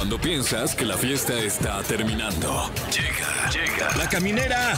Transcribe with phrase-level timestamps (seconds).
[0.00, 2.70] Cuando piensas que la fiesta está terminando.
[2.90, 3.94] Llega, llega.
[3.98, 4.72] La caminera.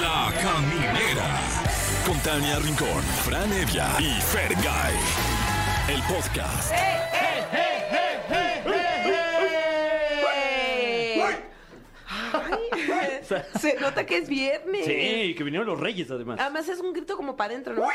[0.00, 1.40] La caminera.
[2.04, 4.94] Con Tania Rincón, Fran Evia y Fergay.
[5.88, 6.72] El podcast.
[12.32, 14.84] Ay, se nota que es viernes.
[14.84, 16.40] Sí, que vinieron los reyes además.
[16.40, 17.86] Además es un grito como para adentro, ¿no?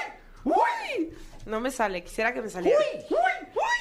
[0.45, 1.09] ¡Uy!
[1.45, 2.79] No me sale, quisiera que me saliera.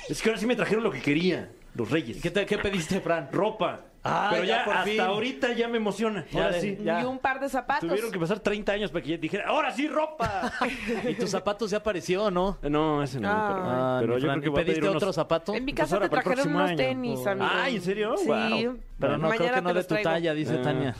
[0.08, 2.20] Es que ahora sí me trajeron lo que quería, los reyes.
[2.22, 3.28] ¿Qué, te- qué pediste, Fran?
[3.32, 3.80] Ropa.
[4.08, 5.00] Ah, Pero ya ya, por hasta fin.
[5.00, 6.24] ahorita ya me emociona.
[6.30, 6.78] Ya ahora de- sí.
[6.84, 7.00] ya.
[7.00, 7.88] Y un par de zapatos.
[7.88, 10.52] Tuvieron que pasar 30 años para que ya dijera, ahora sí, ropa.
[11.08, 12.56] ¿Y tus zapatos ya apareció o no?
[12.62, 13.28] no, ese no.
[13.28, 13.48] Ah.
[13.48, 14.96] pero Ah, pero mi yo creo que voy a ¿Pediste unos...
[15.02, 15.54] otro zapato?
[15.54, 16.76] En mi Pues casa ahora te trajeron unos año.
[16.76, 17.48] tenis, amigo.
[17.52, 18.14] Ay, ¿en serio?
[18.16, 18.28] Sí.
[18.28, 18.78] Wow.
[19.00, 20.62] Pero no, creo que no de tu talla, dice Ah.
[20.62, 20.94] Tania.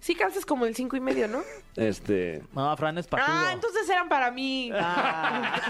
[0.00, 1.42] Sí, calzas como el cinco y medio, ¿no?
[1.76, 2.42] Este...
[2.54, 3.26] No, Fran es patudo.
[3.28, 4.70] Ah, entonces eran para mí.
[4.74, 5.60] Ah.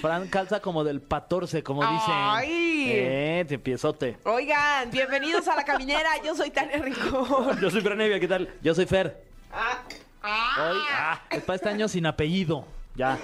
[0.00, 2.14] Fran calza como del 14, como dicen.
[2.14, 2.86] Ay.
[2.88, 4.18] Eh, te empiezote.
[4.24, 6.10] Oigan, bienvenidos a La Caminera.
[6.24, 7.58] Yo soy Tania Rincón.
[7.60, 8.54] Yo soy Franevia, ¿qué tal?
[8.62, 9.24] Yo soy Fer.
[9.52, 9.82] Ah,
[10.22, 10.70] ah.
[10.70, 12.64] Hoy, ah, es para este año sin apellido.
[12.94, 13.18] Ya.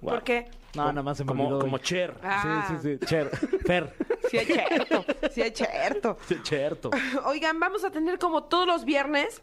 [0.00, 0.48] ¿Por qué?
[0.74, 1.60] No, nada más se me Como, olvidó.
[1.60, 2.14] como Cher.
[2.22, 3.06] Ah, Sí, sí, sí.
[3.06, 3.30] Cher.
[3.66, 3.94] Fer.
[4.30, 5.04] Sí, es cierto.
[5.32, 6.18] Sí, es cierto.
[6.28, 6.90] Sí, Cherto.
[7.24, 9.42] Oigan, vamos a tener como todos los viernes,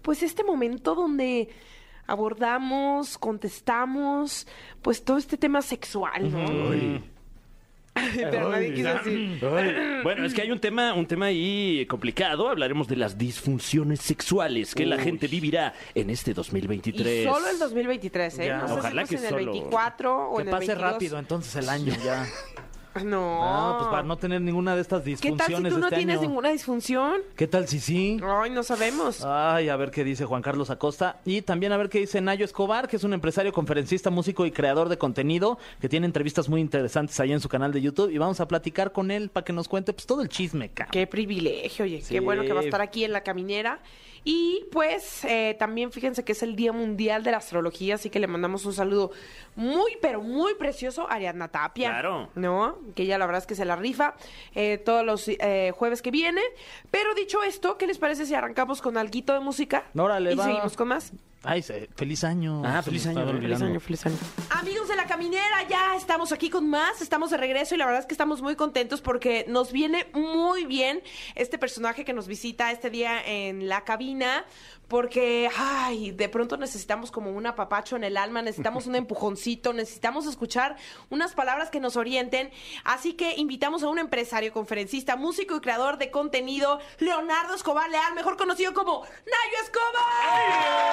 [0.00, 1.50] pues este momento donde
[2.06, 4.46] abordamos, contestamos,
[4.82, 7.02] pues todo este tema sexual, ¿no?
[8.14, 9.38] Pero nadie quiso decir.
[9.44, 12.48] Ay, Bueno, es que hay un tema, un tema ahí complicado.
[12.48, 17.24] Hablaremos de las disfunciones sexuales que la gente vivirá en este 2023.
[17.26, 18.46] Y solo el 2023, ¿eh?
[18.46, 18.58] Ya.
[18.58, 19.52] No sé Ojalá si que en el solo.
[19.52, 20.92] 24 o Que en el pase 22.
[20.92, 22.26] rápido entonces el año ya.
[23.04, 23.72] No.
[23.72, 25.96] No, pues para no tener ninguna de estas ¿Qué disfunciones tal si tú no este
[25.96, 26.28] tienes año.
[26.28, 27.20] ninguna disfunción?
[27.36, 28.20] ¿Qué tal si sí?
[28.22, 29.24] Ay, no sabemos.
[29.24, 31.20] Ay, a ver qué dice Juan Carlos Acosta.
[31.24, 34.50] Y también a ver qué dice Nayo Escobar, que es un empresario, conferencista, músico y
[34.50, 38.10] creador de contenido, que tiene entrevistas muy interesantes ahí en su canal de YouTube.
[38.10, 40.92] Y vamos a platicar con él para que nos cuente pues todo el chisme, cabrón.
[40.92, 42.14] Qué privilegio, oye, Sí.
[42.14, 43.80] qué bueno que va a estar aquí en la caminera.
[44.24, 48.20] Y pues eh, también fíjense que es el Día Mundial de la Astrología, así que
[48.20, 49.10] le mandamos un saludo
[49.56, 51.90] muy, pero muy precioso a Ariadna Tapia.
[51.90, 52.28] Claro.
[52.34, 52.78] ¿No?
[52.94, 54.14] Que ella la verdad es que se la rifa
[54.54, 56.42] eh, todos los eh, jueves que viene.
[56.90, 59.84] Pero dicho esto, ¿qué les parece si arrancamos con alguito de música?
[59.96, 60.44] Órale, y va.
[60.44, 61.12] seguimos con más.
[61.44, 62.62] Ay, feliz año.
[62.64, 63.80] Ah, feliz año, feliz olvidando.
[63.80, 64.16] feliz año.
[64.50, 68.00] Amigos de la caminera, ya estamos aquí con más, estamos de regreso y la verdad
[68.00, 71.02] es que estamos muy contentos porque nos viene muy bien
[71.34, 74.44] este personaje que nos visita este día en la cabina,
[74.92, 80.26] porque, ay, de pronto necesitamos como un apapacho en el alma, necesitamos un empujoncito, necesitamos
[80.26, 80.76] escuchar
[81.08, 82.50] unas palabras que nos orienten,
[82.84, 88.12] así que invitamos a un empresario, conferencista, músico y creador de contenido, Leonardo Escobar Leal,
[88.14, 90.92] mejor conocido como Nayo Escobar.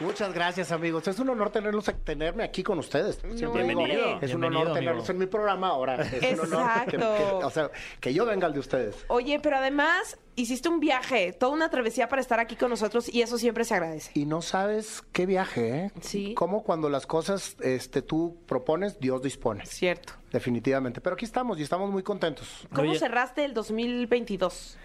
[0.00, 1.08] Muchas gracias, amigos.
[1.08, 3.16] Es un honor tenerlos, tenerme aquí con ustedes.
[3.16, 4.20] Siempre digo, Bienvenido.
[4.20, 5.12] es un Bienvenido, honor tenerlos amigo.
[5.12, 5.68] en mi programa.
[5.68, 7.38] Ahora es un honor que, Exacto.
[7.40, 7.70] que- o sea,
[8.00, 8.94] que yo venga al de ustedes.
[9.08, 13.22] Oye, pero además hiciste un viaje, toda una travesía para estar aquí con nosotros y
[13.22, 14.12] eso siempre se agradece.
[14.14, 15.90] Y no sabes qué viaje, ¿eh?
[16.00, 16.32] Sí.
[16.36, 19.66] Cómo cuando las cosas este, tú propones, Dios dispone.
[19.66, 20.12] Cierto.
[20.30, 21.00] Definitivamente.
[21.00, 22.68] Pero aquí estamos y estamos muy contentos.
[22.72, 23.00] ¿Cómo Oye.
[23.00, 24.78] cerraste el 2022?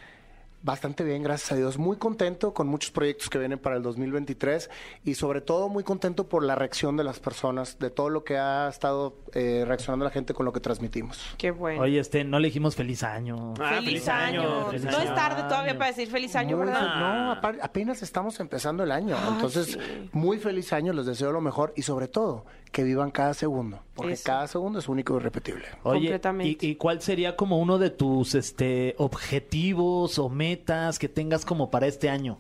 [0.63, 1.77] Bastante bien, gracias a Dios.
[1.77, 4.69] Muy contento con muchos proyectos que vienen para el 2023
[5.03, 8.37] y sobre todo muy contento por la reacción de las personas, de todo lo que
[8.37, 11.35] ha estado eh, reaccionando la gente con lo que transmitimos.
[11.37, 11.81] Qué bueno.
[11.81, 13.53] Oye, este, no le dijimos feliz año.
[13.59, 14.67] Ah, feliz, año.
[14.67, 16.95] feliz no es tarde todavía para decir feliz año, Muy ¿verdad?
[16.95, 17.31] No,
[17.61, 19.17] apenas estamos empezando el año.
[19.19, 20.09] Ah, Entonces, sí.
[20.13, 24.13] muy feliz año, les deseo lo mejor y sobre todo que vivan cada segundo, porque
[24.13, 24.23] Eso.
[24.25, 25.65] cada segundo es único y irrepetible.
[25.83, 26.65] Oye, Completamente.
[26.65, 30.52] ¿y, y cuál sería como uno de tus este objetivos o metas
[30.99, 32.39] que tengas como para este año?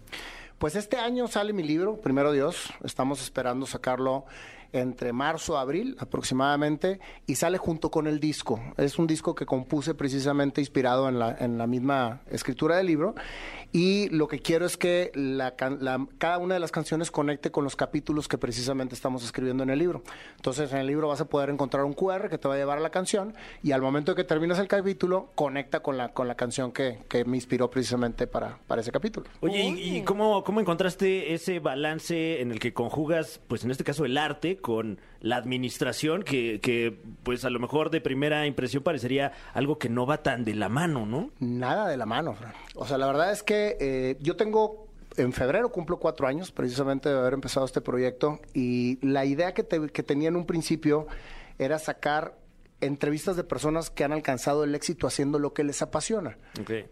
[0.57, 4.25] Pues este año sale mi libro, primero Dios, estamos esperando sacarlo
[4.73, 8.59] entre marzo y abril aproximadamente y sale junto con el disco.
[8.77, 13.15] Es un disco que compuse precisamente inspirado en la, en la misma escritura del libro
[13.71, 17.63] y lo que quiero es que la la- cada una de las canciones conecte con
[17.63, 20.03] los capítulos que precisamente estamos escribiendo en el libro.
[20.35, 22.77] Entonces en el libro vas a poder encontrar un QR que te va a llevar
[22.77, 26.27] a la canción y al momento de que terminas el capítulo conecta con la, con
[26.27, 29.27] la canción que, que me inspiró precisamente para, para ese capítulo.
[29.41, 33.83] Oye, ¿y, y cómo, cómo encontraste ese balance en el que conjugas, pues en este
[33.83, 38.81] caso el arte con la administración, que, que pues a lo mejor de primera impresión
[38.81, 41.29] parecería algo que no va tan de la mano, ¿no?
[41.39, 42.53] Nada de la mano, Fran.
[42.73, 44.87] O sea, la verdad es que eh, yo tengo,
[45.17, 49.61] en febrero cumplo cuatro años precisamente de haber empezado este proyecto y la idea que,
[49.61, 51.05] te- que tenía en un principio
[51.59, 52.35] era sacar
[52.85, 56.37] entrevistas de personas que han alcanzado el éxito haciendo lo que les apasiona,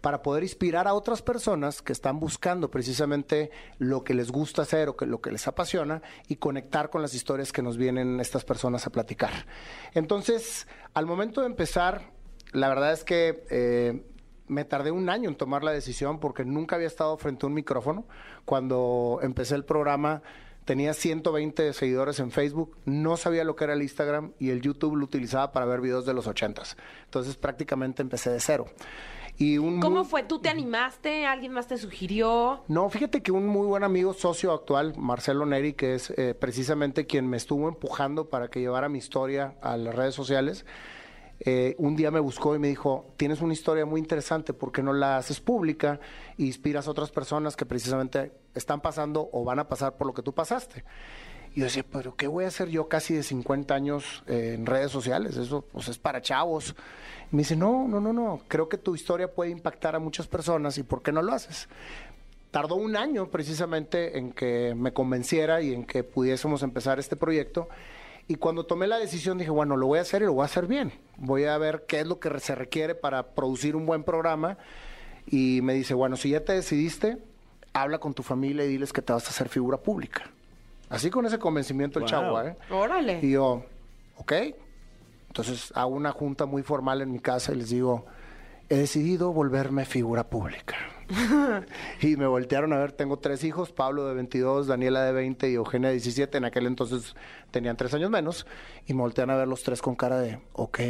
[0.00, 4.88] para poder inspirar a otras personas que están buscando precisamente lo que les gusta hacer
[4.88, 8.44] o que, lo que les apasiona y conectar con las historias que nos vienen estas
[8.44, 9.30] personas a platicar.
[9.94, 12.12] Entonces, al momento de empezar,
[12.52, 14.04] la verdad es que eh,
[14.48, 17.54] me tardé un año en tomar la decisión porque nunca había estado frente a un
[17.54, 18.06] micrófono.
[18.44, 20.22] Cuando empecé el programa
[20.64, 24.96] tenía 120 seguidores en Facebook, no sabía lo que era el Instagram y el YouTube
[24.96, 26.76] lo utilizaba para ver videos de los 80s.
[27.04, 28.66] Entonces prácticamente empecé de cero.
[29.38, 30.22] Y un ¿Cómo muy- fue?
[30.24, 31.24] ¿Tú te animaste?
[31.26, 32.62] ¿Alguien más te sugirió?
[32.68, 37.06] no, fíjate que un muy buen amigo socio actual, Marcelo Neri, que es eh, precisamente
[37.06, 40.66] quien me estuvo empujando para que llevara mi historia a las redes sociales,
[41.44, 44.80] eh, un día me buscó y me dijo, tienes una historia muy interesante, ¿por qué
[44.80, 45.98] no la haces pública
[46.38, 50.14] e inspiras a otras personas que precisamente están pasando o van a pasar por lo
[50.14, 50.84] que tú pasaste?
[51.52, 54.66] Y yo decía, pero ¿qué voy a hacer yo casi de 50 años eh, en
[54.66, 55.36] redes sociales?
[55.36, 56.76] Eso pues, es para chavos.
[57.32, 60.28] Y me dice, no, no, no, no, creo que tu historia puede impactar a muchas
[60.28, 61.68] personas y ¿por qué no lo haces?
[62.52, 67.68] Tardó un año precisamente en que me convenciera y en que pudiésemos empezar este proyecto.
[68.28, 70.46] Y cuando tomé la decisión dije, bueno, lo voy a hacer y lo voy a
[70.46, 70.92] hacer bien.
[71.18, 74.56] Voy a ver qué es lo que se requiere para producir un buen programa.
[75.26, 77.18] Y me dice, bueno, si ya te decidiste,
[77.72, 80.22] habla con tu familia y diles que te vas a hacer figura pública.
[80.88, 82.10] Así con ese convencimiento el Wow.
[82.10, 82.56] chavo, ¿eh?
[82.70, 83.20] Órale.
[83.22, 83.64] Y yo,
[84.16, 84.32] ok.
[85.28, 88.04] Entonces hago una junta muy formal en mi casa y les digo,
[88.68, 90.76] he decidido volverme figura pública.
[92.00, 95.54] y me voltearon a ver, tengo tres hijos, Pablo de 22, Daniela de 20 y
[95.54, 96.38] Eugenia de 17.
[96.38, 97.14] En aquel entonces
[97.50, 98.46] tenían tres años menos.
[98.86, 100.80] Y me voltean a ver los tres con cara de, ok,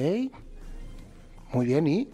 [1.52, 2.10] muy bien, ¿y?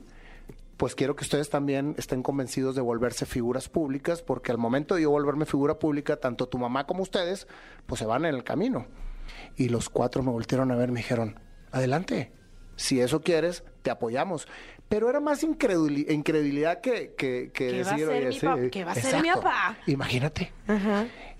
[0.76, 5.02] Pues quiero que ustedes también estén convencidos de volverse figuras públicas, porque al momento de
[5.02, 7.48] yo volverme figura pública, tanto tu mamá como ustedes,
[7.86, 8.86] pues se van en el camino.
[9.56, 11.40] Y los cuatro me voltearon a ver, me dijeron,
[11.72, 12.32] adelante,
[12.76, 14.46] si eso quieres, te apoyamos.
[14.88, 18.84] Pero era más increduli- incredulidad que, que, que ¿Qué va a decir, "Oye, sí, qué
[18.84, 20.52] va a ser mi papá?" Imagínate.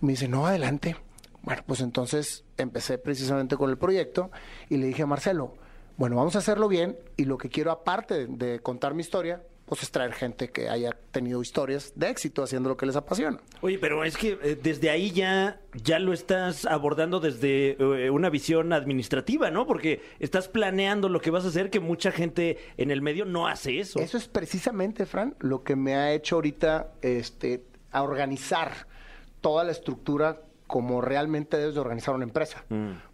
[0.00, 0.96] Me dice, no, adelante.
[1.42, 4.30] Bueno, pues entonces empecé precisamente con el proyecto
[4.68, 5.54] y le dije a Marcelo,
[5.96, 9.42] bueno, vamos a hacerlo bien y lo que quiero aparte de, de contar mi historia,
[9.69, 13.38] pues es traer gente que haya tenido historias de éxito haciendo lo que les apasiona.
[13.61, 18.31] Oye, pero es que eh, desde ahí ya, ya lo estás abordando desde eh, una
[18.31, 19.67] visión administrativa, ¿no?
[19.67, 23.47] Porque estás planeando lo que vas a hacer que mucha gente en el medio no
[23.47, 24.00] hace eso.
[24.00, 28.73] Eso es precisamente, Fran, lo que me ha hecho ahorita este, a organizar
[29.41, 32.65] toda la estructura como realmente debes de organizar una empresa.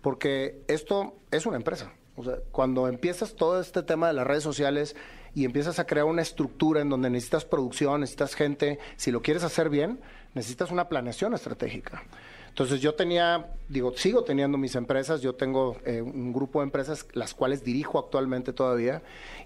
[0.02, 1.92] Porque esto es una empresa.
[2.16, 4.94] O sea, cuando empiezas todo este tema de las redes sociales
[5.34, 9.42] y empiezas a crear una estructura en donde necesitas producción, necesitas gente, si lo quieres
[9.44, 10.00] hacer bien,
[10.34, 12.02] necesitas una planeación estratégica.
[12.48, 17.04] Entonces yo tenía, digo, sigo teniendo mis empresas, yo tengo eh, un grupo de empresas
[17.12, 19.02] las cuales dirijo actualmente todavía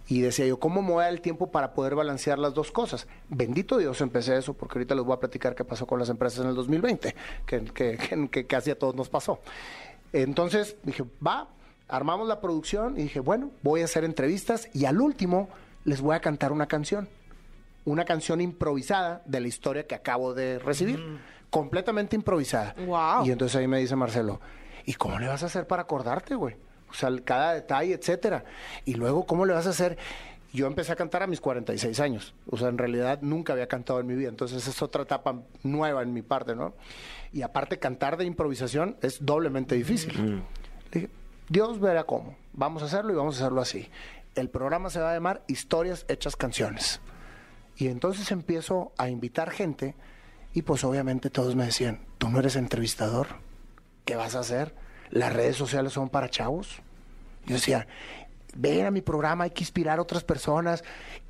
[0.08, 2.70] y decía yo, ¿cómo me voy a dar el tiempo para poder balancear las dos
[2.70, 3.06] cosas?
[3.30, 6.40] Bendito Dios empecé eso porque ahorita les voy a platicar qué pasó con las empresas
[6.44, 7.14] en el 2020,
[7.46, 9.40] que, que, que- que casi a todos nos pasó.
[10.12, 11.48] Entonces dije, va,
[11.88, 15.48] armamos la producción y dije, bueno, voy a hacer entrevistas y al último
[15.88, 17.08] les voy a cantar una canción
[17.88, 21.18] una canción improvisada de la historia que acabo de recibir.
[21.50, 22.74] Completamente improvisada.
[22.84, 23.26] Guau.
[23.26, 24.40] Y entonces ahí me dice Marcelo,
[24.84, 26.56] ¿y cómo le vas a hacer para acordarte, güey?
[26.90, 28.44] O sea, cada detalle, etcétera.
[28.84, 29.96] Y luego, ¿cómo le vas a hacer?
[30.52, 32.34] Yo empecé a cantar a mis 46 años.
[32.50, 34.28] O sea, en realidad nunca había cantado en mi vida.
[34.28, 36.74] Entonces es otra etapa nueva en mi parte, ¿no?
[37.32, 40.42] Y aparte, cantar de improvisación es doblemente difícil.
[40.92, 41.10] Le dije,
[41.48, 42.36] Dios verá cómo.
[42.52, 43.88] Vamos a hacerlo y vamos a hacerlo así.
[44.38, 47.00] El programa se va a llamar Historias Hechas Canciones.
[47.76, 49.96] Y entonces empiezo a invitar gente
[50.54, 53.26] y pues obviamente todos me decían, tú no eres entrevistador,
[54.04, 54.76] ¿qué vas a hacer?
[55.10, 56.80] Las redes sociales son para chavos.
[57.46, 57.88] Yo decía,
[58.54, 60.84] ven a mi programa, hay que inspirar a otras personas.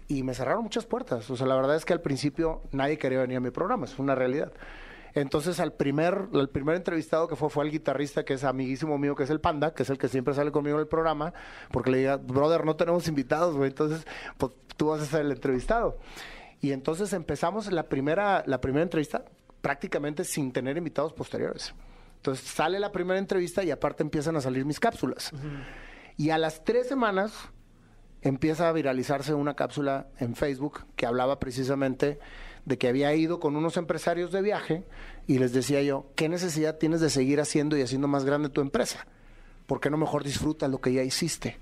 [0.07, 1.31] Y me cerraron muchas puertas.
[1.31, 3.99] O sea, la verdad es que al principio nadie quería venir a mi programa, es
[3.99, 4.53] una realidad.
[5.15, 9.15] Entonces, al primer, el primer entrevistado que fue fue el guitarrista, que es amiguísimo mío,
[9.15, 11.33] que es el Panda, que es el que siempre sale conmigo en el programa,
[11.71, 15.33] porque le diga, brother, no tenemos invitados, güey, entonces, pues tú vas a ser el
[15.33, 15.99] entrevistado.
[16.61, 19.25] Y entonces empezamos la primera, la primera entrevista
[19.61, 21.75] prácticamente sin tener invitados posteriores.
[22.17, 25.31] Entonces sale la primera entrevista y aparte empiezan a salir mis cápsulas.
[26.17, 27.33] Y a las tres semanas
[28.23, 32.19] empieza a viralizarse una cápsula en Facebook que hablaba precisamente
[32.69, 34.85] de que había ido con unos empresarios de viaje
[35.27, 38.61] y les decía yo, ¿qué necesidad tienes de seguir haciendo y haciendo más grande tu
[38.61, 39.07] empresa?
[39.67, 41.57] ¿Por qué no mejor disfrutas lo que ya hiciste?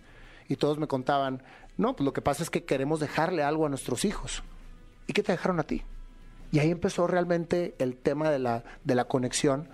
[0.48, 1.44] Y todos me contaban,
[1.76, 4.42] no, pues lo que pasa es que queremos dejarle algo a nuestros hijos.
[5.06, 5.82] ¿Y qué te dejaron a ti?
[6.50, 9.68] Y ahí empezó realmente el tema de la, de la conexión,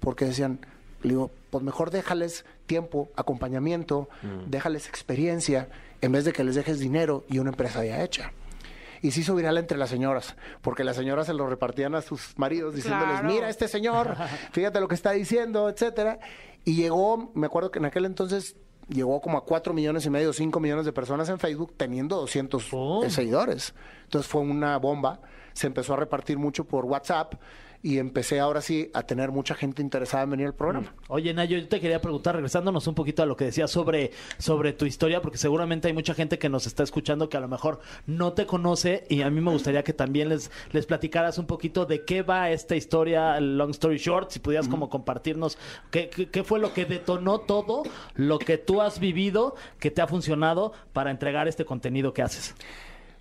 [0.00, 0.60] porque decían,
[1.02, 4.10] digo, pues mejor déjales tiempo, acompañamiento,
[4.46, 5.70] déjales experiencia,
[6.02, 8.32] en vez de que les dejes dinero y una empresa ya hecha.
[9.04, 12.32] Y se hizo viral entre las señoras, porque las señoras se lo repartían a sus
[12.38, 13.28] maridos diciéndoles, Claro.
[13.28, 14.16] mira este señor,
[14.52, 16.18] fíjate lo que está diciendo, etcétera.
[16.64, 18.56] Y llegó, me acuerdo que en aquel entonces
[18.88, 22.64] llegó como a 4 millones y medio, 5 millones de personas en Facebook, teniendo 200
[22.64, 23.10] ¡Pum!
[23.10, 23.74] seguidores.
[24.04, 25.20] Entonces fue una bomba.
[25.52, 27.34] Se empezó a repartir mucho por WhatsApp
[27.84, 30.94] y empecé ahora sí a tener mucha gente interesada en venir al programa.
[31.08, 34.72] Oye, Nayo, yo te quería preguntar, regresándonos un poquito a lo que decías sobre, sobre
[34.72, 37.80] tu historia, porque seguramente hay mucha gente que nos está escuchando que a lo mejor
[38.06, 41.84] no te conoce y a mí me gustaría que también les, les platicaras un poquito
[41.84, 45.58] de qué va esta historia, long story short, si pudieras como compartirnos
[45.90, 47.82] qué, qué, qué fue lo que detonó todo,
[48.14, 52.54] lo que tú has vivido, que te ha funcionado para entregar este contenido que haces.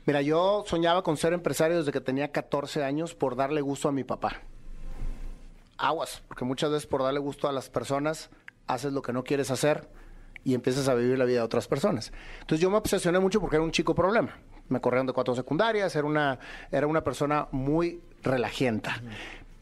[0.06, 3.92] Mira, yo soñaba con ser empresario desde que tenía 14 años por darle gusto a
[3.92, 4.42] mi papá.
[5.78, 8.30] Aguas, porque muchas veces por darle gusto a las personas
[8.68, 9.90] haces lo que no quieres hacer
[10.44, 12.12] y empiezas a vivir la vida de otras personas.
[12.42, 14.38] Entonces yo me obsesioné mucho porque era un chico problema.
[14.70, 16.40] Me corrieron de cuatro secundarias, era una,
[16.72, 19.02] era una persona muy relajienta.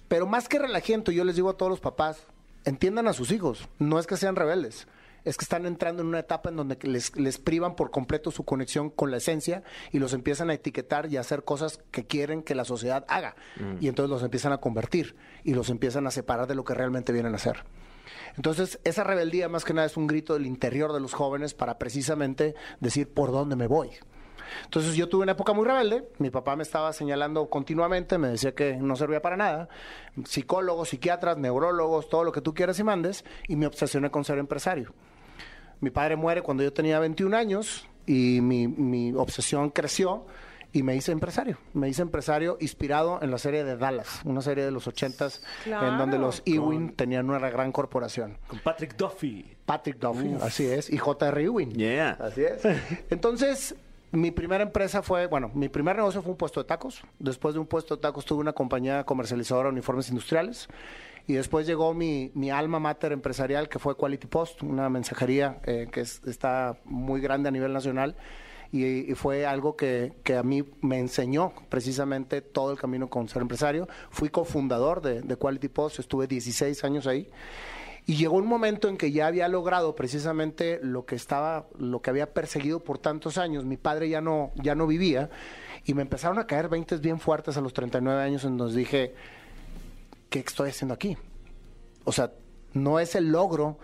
[0.07, 2.27] Pero más que relajiento, yo les digo a todos los papás,
[2.65, 4.87] entiendan a sus hijos, no es que sean rebeldes,
[5.25, 8.43] es que están entrando en una etapa en donde les, les privan por completo su
[8.43, 12.43] conexión con la esencia y los empiezan a etiquetar y a hacer cosas que quieren
[12.43, 13.35] que la sociedad haga.
[13.79, 17.13] Y entonces los empiezan a convertir y los empiezan a separar de lo que realmente
[17.13, 17.63] vienen a hacer.
[18.35, 21.77] Entonces, esa rebeldía más que nada es un grito del interior de los jóvenes para
[21.77, 23.91] precisamente decir por dónde me voy.
[24.65, 28.53] Entonces yo tuve una época muy rebelde, mi papá me estaba señalando continuamente, me decía
[28.53, 29.69] que no servía para nada,
[30.25, 34.39] psicólogos, psiquiatras, neurólogos, todo lo que tú quieras y mandes, y me obsesioné con ser
[34.39, 34.93] empresario.
[35.81, 40.25] Mi padre muere cuando yo tenía 21 años y mi, mi obsesión creció
[40.73, 41.57] y me hice empresario.
[41.73, 45.97] Me hice empresario inspirado en la serie de Dallas, una serie de los 80s en
[45.97, 48.37] donde los Ewing tenían una gran corporación.
[48.47, 49.57] Con Patrick Duffy.
[49.65, 51.43] Patrick Duffy, así es, y J.R.
[51.43, 51.73] Ewing.
[51.73, 52.17] Yeah.
[52.19, 52.61] Así es.
[53.09, 53.75] Entonces,
[54.11, 57.01] mi primera empresa fue, bueno, mi primer negocio fue un puesto de tacos.
[57.19, 60.67] Después de un puesto de tacos tuve una compañía comercializadora de uniformes industriales.
[61.27, 66.01] Y después llegó mi, alma mater empresarial, que fue Quality Post, una mensajería eh, que
[66.01, 68.15] es- está muy grande a nivel nacional.
[68.73, 73.87] Y, fue algo que, a mí me enseñó precisamente todo el camino con ser empresario.
[74.09, 77.29] Fui cofundador de, de Quality Post, estuve 16 años ahí.
[78.05, 82.09] Y llegó un momento en que ya había logrado precisamente lo que estaba, lo que
[82.09, 83.65] había perseguido por tantos años.
[83.65, 85.29] Mi padre ya no, ya no vivía
[85.85, 89.13] y me empezaron a caer 20 bien fuertes a los 39 años en donde dije,
[90.31, 91.17] ¿qué estoy haciendo aquí?
[92.05, 92.31] O sea,
[92.73, 93.77] no es el logro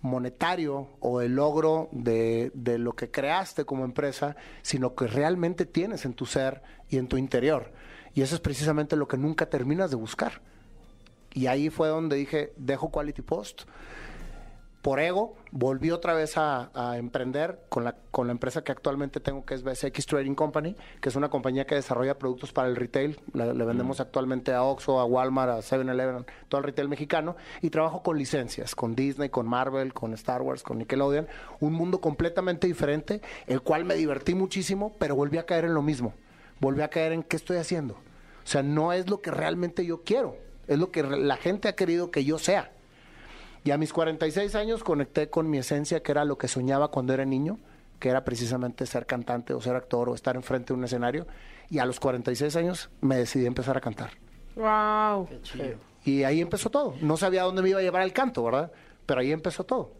[0.00, 6.06] monetario o el logro de, de lo que creaste como empresa, sino que realmente tienes
[6.06, 7.72] en tu ser y en tu interior.
[8.14, 10.40] Y eso es precisamente lo que nunca terminas de buscar.
[11.34, 13.62] Y ahí fue donde dije, dejo Quality Post.
[14.82, 19.20] Por ego, volví otra vez a, a emprender con la, con la empresa que actualmente
[19.20, 22.76] tengo, que es BSX Trading Company, que es una compañía que desarrolla productos para el
[22.76, 23.20] retail.
[23.34, 27.36] Le vendemos actualmente a Oxxo, a Walmart, a 7-Eleven, todo el retail mexicano.
[27.60, 31.28] Y trabajo con licencias, con Disney, con Marvel, con Star Wars, con Nickelodeon.
[31.60, 35.82] Un mundo completamente diferente, el cual me divertí muchísimo, pero volví a caer en lo
[35.82, 36.14] mismo.
[36.58, 37.94] Volví a caer en qué estoy haciendo.
[37.94, 41.76] O sea, no es lo que realmente yo quiero, es lo que la gente ha
[41.76, 42.72] querido que yo sea.
[43.64, 47.12] Y a mis 46 años conecté con mi esencia, que era lo que soñaba cuando
[47.12, 47.58] era niño,
[47.98, 51.26] que era precisamente ser cantante o ser actor o estar enfrente de un escenario.
[51.68, 54.10] Y a los 46 años me decidí a empezar a cantar.
[54.56, 55.28] Wow.
[56.04, 56.94] Y ahí empezó todo.
[57.02, 58.72] No sabía dónde me iba a llevar el canto, ¿verdad?
[59.04, 59.92] Pero ahí empezó todo.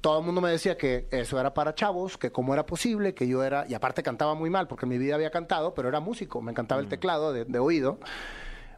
[0.00, 3.28] Todo el mundo me decía que eso era para chavos, que cómo era posible, que
[3.28, 3.66] yo era...
[3.68, 6.50] Y aparte cantaba muy mal, porque en mi vida había cantado, pero era músico, me
[6.50, 8.00] encantaba el teclado de, de oído.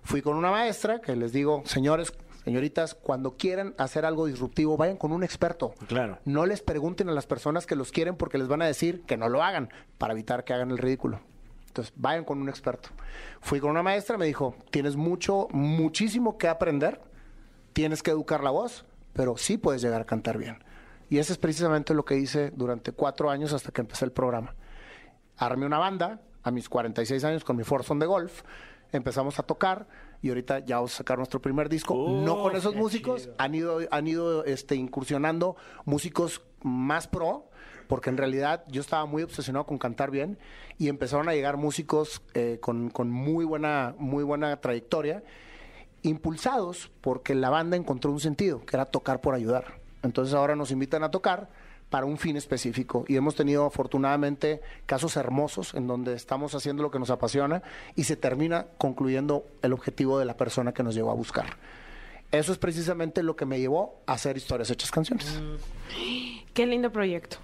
[0.03, 2.13] Fui con una maestra que les digo, señores,
[2.45, 5.75] señoritas, cuando quieran hacer algo disruptivo, vayan con un experto.
[5.89, 6.19] Claro.
[6.25, 9.17] No les pregunten a las personas que los quieren porque les van a decir que
[9.17, 11.21] no lo hagan para evitar que hagan el ridículo.
[11.69, 12.91] Entonces, vayan con un experto.
[13.41, 17.01] Fui con una maestra, me dijo, tienes mucho, muchísimo que aprender,
[17.73, 20.63] tienes que educar la voz, pero sí puedes llegar a cantar bien.
[21.11, 24.55] Y eso es precisamente lo que hice durante cuatro años hasta que empecé el programa.
[25.37, 28.43] Armé una banda a mis 46 años con mi Forson de golf.
[28.93, 29.89] Empezamos a tocar
[30.25, 31.93] y ahorita ya vamos a sacar nuestro primer disco.
[31.93, 33.35] Oh, no con esos músicos, chido.
[33.37, 35.55] han ido, han ido este, incursionando
[35.85, 37.51] músicos más pro,
[37.89, 40.39] porque en realidad yo estaba muy obsesionado con cantar bien
[40.79, 45.23] y empezaron a llegar músicos eh, con, con muy, buena, muy buena trayectoria,
[46.01, 49.79] impulsados porque la banda encontró un sentido, que era tocar por ayudar.
[50.03, 51.51] Entonces ahora nos invitan a tocar
[51.95, 56.91] para un fin específico y hemos tenido afortunadamente casos hermosos en donde estamos haciendo lo
[56.91, 57.63] que nos apasiona
[57.95, 61.57] y se termina concluyendo el objetivo de la persona que nos llevó a buscar.
[62.33, 65.41] Eso es precisamente lo que me llevó a hacer historias hechas canciones.
[66.53, 67.37] Qué lindo proyecto.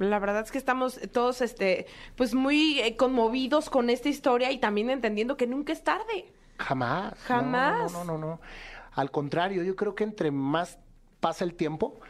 [0.00, 1.86] La verdad es que estamos todos, este,
[2.16, 6.26] pues muy eh, conmovidos con esta historia y también entendiendo que nunca es tarde.
[6.58, 7.14] Jamás.
[7.20, 7.92] Jamás.
[7.92, 8.40] No, no, no, no, no.
[8.94, 10.80] Al contrario, yo creo que entre más
[11.20, 12.00] pasa el tiempo,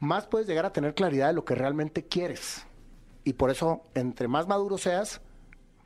[0.00, 2.66] más puedes llegar a tener claridad de lo que realmente quieres.
[3.24, 5.20] Y por eso, entre más maduro seas,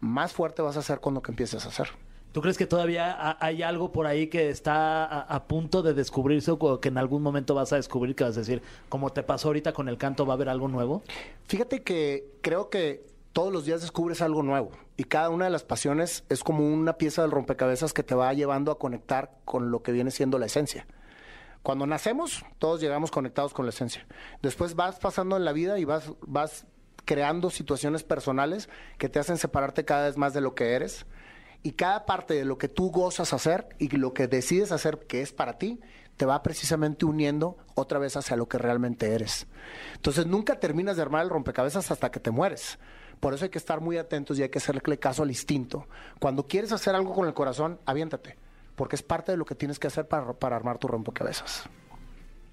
[0.00, 1.88] más fuerte vas a ser cuando que empieces a hacer.
[2.32, 5.94] ¿Tú crees que todavía ha- hay algo por ahí que está a, a punto de
[5.94, 9.22] descubrirse o que en algún momento vas a descubrir que vas a decir, como te
[9.22, 11.02] pasó ahorita con el canto, va a haber algo nuevo?
[11.46, 15.62] Fíjate que creo que todos los días descubres algo nuevo y cada una de las
[15.62, 19.82] pasiones es como una pieza del rompecabezas que te va llevando a conectar con lo
[19.82, 20.86] que viene siendo la esencia.
[21.62, 24.06] Cuando nacemos, todos llegamos conectados con la esencia.
[24.42, 26.66] Después vas pasando en la vida y vas, vas
[27.04, 31.06] creando situaciones personales que te hacen separarte cada vez más de lo que eres.
[31.62, 35.22] Y cada parte de lo que tú gozas hacer y lo que decides hacer que
[35.22, 35.80] es para ti,
[36.16, 39.46] te va precisamente uniendo otra vez hacia lo que realmente eres.
[39.94, 42.78] Entonces nunca terminas de armar el rompecabezas hasta que te mueres.
[43.20, 45.88] Por eso hay que estar muy atentos y hay que hacerle caso al instinto.
[46.20, 48.36] Cuando quieres hacer algo con el corazón, aviéntate,
[48.78, 51.68] porque es parte de lo que tienes que hacer para, para armar tu rompecabezas.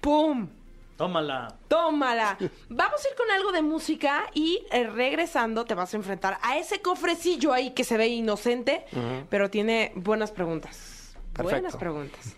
[0.02, 0.48] ¡Pum!
[0.96, 1.54] Tómala.
[1.68, 2.36] Tómala.
[2.68, 6.58] Vamos a ir con algo de música y eh, regresando te vas a enfrentar a
[6.58, 8.86] ese cofrecillo ahí que se ve inocente,
[9.28, 11.16] pero tiene buenas preguntas.
[11.34, 11.78] Buenas Perfecto.
[11.78, 12.36] preguntas.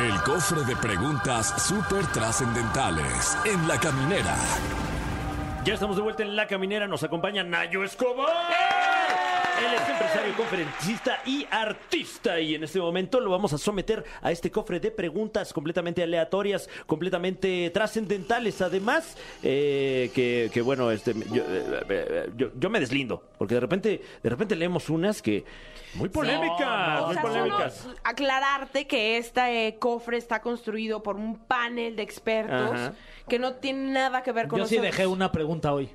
[0.00, 4.34] El cofre de preguntas súper trascendentales en la caminera.
[5.64, 8.67] Ya estamos de vuelta en La Caminera, nos acompaña Nayo Escobar.
[9.58, 14.30] Él es empresario, conferencista y artista y en este momento lo vamos a someter a
[14.30, 18.60] este cofre de preguntas completamente aleatorias, completamente trascendentales.
[18.62, 23.60] Además, eh, que, que, bueno, este, yo, eh, eh, yo- yo me deslindo, porque de
[23.60, 25.44] repente, de repente leemos unas que
[25.94, 27.74] muy polémicas, muy sea, polémicas.
[27.76, 32.92] solo aclararte que este eh, cofre está construido por un panel de expertos Ajá.
[33.28, 35.88] que no tiene nada que ver con Yo sí dejé una pregunta hoy.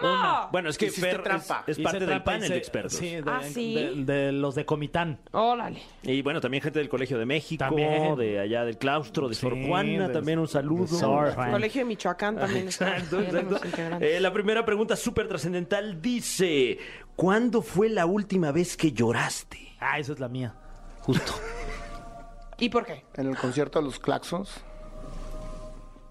[0.00, 0.48] ¿Cómo?
[0.52, 1.64] Bueno, es que Hiciste Fer es, trampa.
[1.66, 2.92] es Hice parte del panel de expertos.
[2.94, 3.74] Sí, de, ¿Ah, sí?
[3.74, 5.18] de- de los de Comitán.
[5.32, 5.80] Órale.
[6.02, 8.16] Y bueno, también gente del Colegio de México, También.
[8.16, 10.82] de allá del claustro, de Sí, Sor Juana, de- también un saludo.
[10.82, 11.52] de Sor Juana.
[11.52, 12.96] Colegio de Michoacán también está.
[12.96, 13.62] Exacto, integrantes.
[14.00, 16.78] Eh, la primera pregunta súper trascendental dice,
[17.16, 19.58] ¿cuándo fue la última vez que lloraste?
[19.80, 20.54] Ah, esa es la mía.
[21.00, 21.32] Justo.
[22.58, 23.04] ¿Y por qué?
[23.14, 24.62] En el concierto de los Claxons,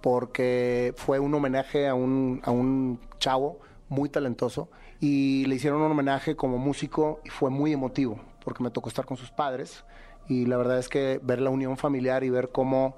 [0.01, 3.59] porque fue un homenaje a un, a un chavo
[3.89, 8.69] muy talentoso y le hicieron un homenaje como músico y fue muy emotivo, porque me
[8.69, 9.83] tocó estar con sus padres
[10.27, 12.95] y la verdad es que ver la unión familiar y ver cómo,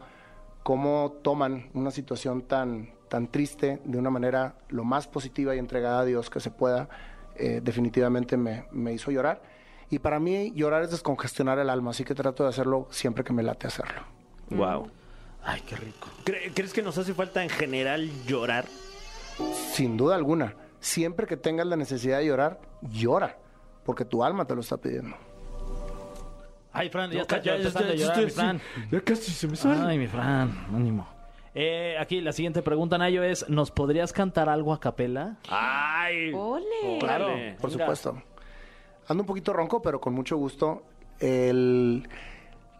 [0.63, 6.01] cómo toman una situación tan, tan triste de una manera lo más positiva y entregada
[6.01, 6.89] a Dios que se pueda,
[7.35, 9.41] eh, definitivamente me, me hizo llorar.
[9.89, 13.33] Y para mí llorar es descongestionar el alma, así que trato de hacerlo siempre que
[13.33, 14.01] me late hacerlo.
[14.49, 14.87] Wow.
[15.43, 16.07] Ay, qué rico.
[16.23, 18.65] ¿Crees que nos hace falta en general llorar?
[19.73, 23.37] Sin duda alguna, siempre que tengas la necesidad de llorar, llora,
[23.83, 25.15] porque tu alma te lo está pidiendo.
[26.73, 28.61] Ay, Fran, ya No, está ya- ya- empezando ya- a llorar, ya- mi Fran.
[28.91, 29.81] Ya casi se me sale.
[29.85, 31.07] Ay, mi Fran, ánimo.
[31.53, 35.35] Eh, aquí la siguiente pregunta, Nayo, es, ¿nos podrías cantar algo a capela?
[35.49, 36.31] Ay.
[36.33, 36.97] Ole.
[36.99, 37.25] Claro.
[37.59, 37.83] Por Venga.
[37.85, 38.21] supuesto.
[39.07, 40.83] Ando un poquito ronco, pero con mucho gusto.
[41.19, 42.07] El-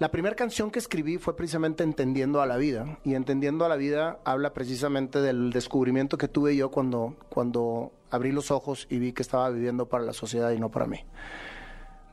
[0.01, 2.97] La primera canción que escribí fue precisamente Entendiendo a la vida.
[3.03, 8.31] Y Entendiendo a la vida habla precisamente del descubrimiento que tuve yo cuando, cuando abrí
[8.31, 11.05] los ojos y vi que estaba viviendo para la sociedad y no para mí.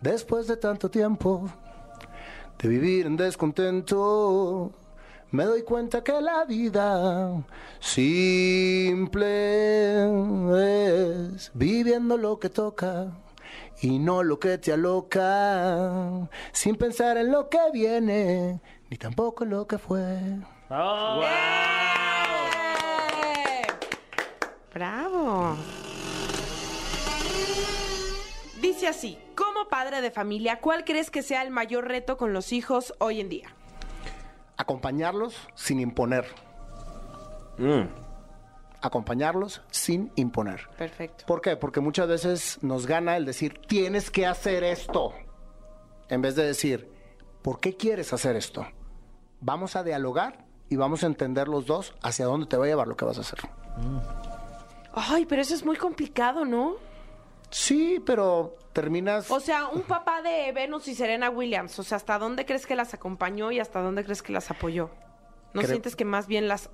[0.02, 1.48] Después de tanto tiempo
[2.58, 4.70] de vivir en descontento,
[5.30, 7.42] me doy cuenta que la vida
[7.80, 9.24] simple
[11.32, 13.14] es viviendo lo que toca
[13.80, 18.60] y no lo que te aloca, sin pensar en lo que viene,
[18.90, 20.18] ni tampoco en lo que fue.
[20.70, 21.22] ¡Eh!
[24.74, 25.56] ¡Bravo!
[28.60, 32.52] Dice así, como padre de familia, ¿cuál crees que sea el mayor reto con los
[32.52, 33.54] hijos hoy en día?
[34.56, 36.26] Acompañarlos sin imponer.
[37.58, 38.07] Mm.
[38.80, 40.68] Acompañarlos sin imponer.
[40.76, 41.24] Perfecto.
[41.26, 41.56] ¿Por qué?
[41.56, 45.12] Porque muchas veces nos gana el decir, tienes que hacer esto,
[46.08, 46.88] en vez de decir,
[47.42, 48.66] ¿por qué quieres hacer esto?
[49.40, 52.86] Vamos a dialogar y vamos a entender los dos hacia dónde te va a llevar
[52.88, 53.38] lo que vas a hacer.
[54.92, 56.74] Ay, pero eso es muy complicado, ¿no?
[57.50, 59.30] Sí, pero terminas...
[59.30, 62.76] O sea, un papá de Venus y Serena Williams, o sea, ¿hasta dónde crees que
[62.76, 64.90] las acompañó y hasta dónde crees que las apoyó?
[65.54, 66.68] ¿No Creo- sientes que más bien las,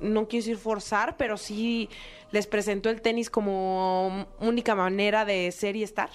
[0.00, 1.88] no quiero decir forzar, pero sí
[2.30, 6.10] les presentó el tenis como única manera de ser y estar?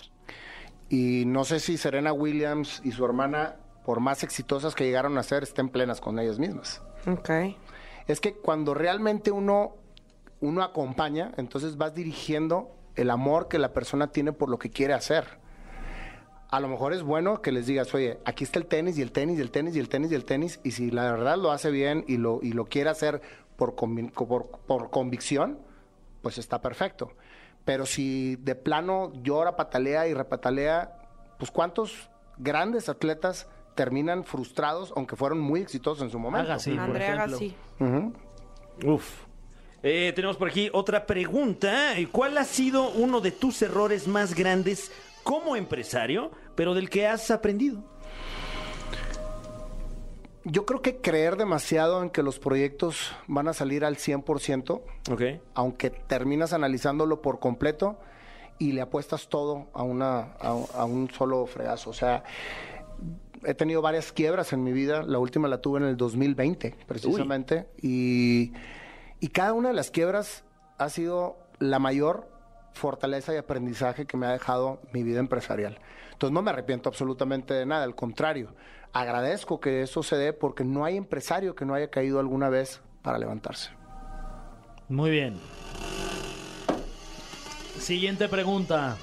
[0.90, 5.24] Y no sé si Serena Williams y su hermana, por más exitosas que llegaron a
[5.24, 6.82] ser, estén plenas con ellas mismas.
[7.08, 7.30] Ok.
[8.08, 9.76] Es que cuando realmente uno,
[10.42, 14.94] uno acompaña, entonces vas dirigiendo el amor que la persona tiene por lo que quiere
[14.94, 15.43] hacer.
[16.56, 19.12] A lo mejor es bueno que les digas, oye, aquí está el tenis y el
[19.12, 21.52] tenis y el tenis y el tenis y el tenis, y si la verdad lo
[21.52, 23.22] hace bien y lo, y lo quiere hacer
[23.56, 25.58] por, convi- por, por convicción,
[26.22, 27.12] pues está perfecto.
[27.66, 30.96] Pero si de plano llora, patalea y repatalea,
[31.40, 36.52] pues cuántos grandes atletas terminan frustrados, aunque fueron muy exitosos en su momento.
[36.52, 37.24] Agassi, por ejemplo.
[37.24, 37.56] Agassi.
[38.86, 39.10] Uf.
[39.82, 41.94] Eh, tenemos por aquí otra pregunta.
[42.12, 44.92] ¿Cuál ha sido uno de tus errores más grandes
[45.24, 47.84] como empresario, pero del que has aprendido?
[50.46, 55.22] Yo creo que creer demasiado en que los proyectos van a salir al 100%, Ok.
[55.54, 57.98] aunque terminas analizándolo por completo
[58.60, 61.90] y le apuestas todo a, una, a, a un solo fregazo.
[61.92, 62.24] O sea,
[63.46, 65.04] he tenido varias quiebras en mi vida.
[65.04, 67.68] La última la tuve en el 2020, precisamente.
[67.82, 68.52] Y,
[69.22, 70.44] y cada una de las quiebras
[70.78, 72.28] ha sido la mayor
[72.74, 75.80] fortaleza y aprendizaje que me ha dejado mi vida empresarial.
[76.12, 78.54] Entonces no me arrepiento absolutamente de nada, al contrario,
[78.94, 82.82] agradezco que eso se dé porque no hay empresario que no haya caído alguna vez
[83.02, 83.72] para levantarse.
[84.90, 85.40] Muy bien.
[87.80, 88.98] Siguiente pregunta.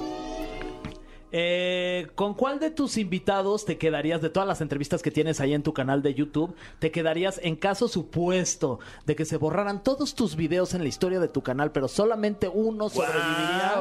[1.32, 5.54] Eh, ¿Con cuál de tus invitados te quedarías, de todas las entrevistas que tienes ahí
[5.54, 10.14] en tu canal de YouTube, te quedarías en caso supuesto de que se borraran todos
[10.16, 13.74] tus videos en la historia de tu canal, pero solamente uno sobreviviría?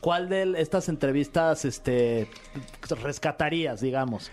[0.00, 2.28] ¿Cuál de estas entrevistas este,
[3.02, 4.30] rescatarías, digamos?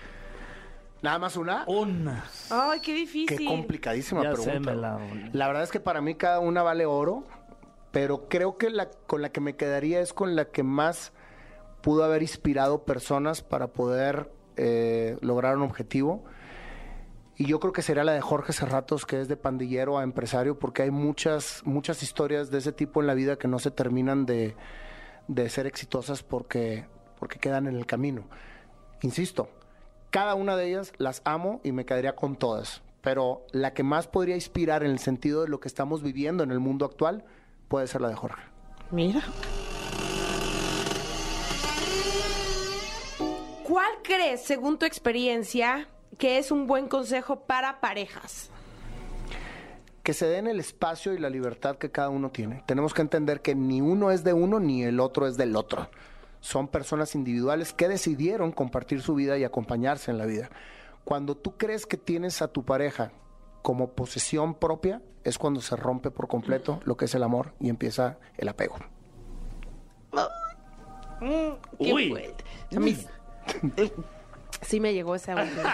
[1.03, 1.65] Nada más una.
[1.67, 2.23] Una.
[2.49, 3.37] Ay, qué difícil.
[3.37, 4.71] Qué complicadísima Ya sé, pregunta.
[4.71, 4.99] me la-
[5.33, 7.23] La verdad es que para mí cada una vale oro,
[7.91, 11.11] pero creo que la con la que me quedaría es con la que más
[11.83, 16.23] pudo haber inspirado personas para poder eh, lograr un objetivo.
[17.35, 20.57] Y yo creo que sería la de Jorge Serratos, que es de pandillero a empresario,
[20.57, 24.25] porque hay muchas, muchas historias de ese tipo en la vida que no se terminan
[24.25, 24.55] de,
[25.27, 26.85] de ser exitosas porque,
[27.19, 28.23] porque quedan en el camino.
[29.01, 29.49] Insisto,
[30.09, 32.81] cada una de ellas las amo y me quedaría con todas.
[33.01, 36.51] Pero la que más podría inspirar en el sentido de lo que estamos viviendo en
[36.51, 37.25] el mundo actual
[37.67, 38.41] puede ser la de Jorge.
[38.89, 39.21] Mira.
[43.73, 45.87] ¿Cuál crees, según tu experiencia,
[46.19, 48.51] que es un buen consejo para parejas?
[50.03, 52.61] Que se den el espacio y la libertad que cada uno tiene.
[52.67, 55.89] Tenemos que entender que ni uno es de uno ni el otro es del otro.
[56.39, 60.51] Son personas individuales que decidieron compartir su vida y acompañarse en la vida.
[61.03, 63.11] Cuando tú crees que tienes a tu pareja
[63.63, 67.69] como posesión propia, es cuando se rompe por completo lo que es el amor y
[67.69, 68.75] empieza el apego.
[71.79, 73.07] Qué Uy.
[74.61, 75.63] Sí me llegó ese último.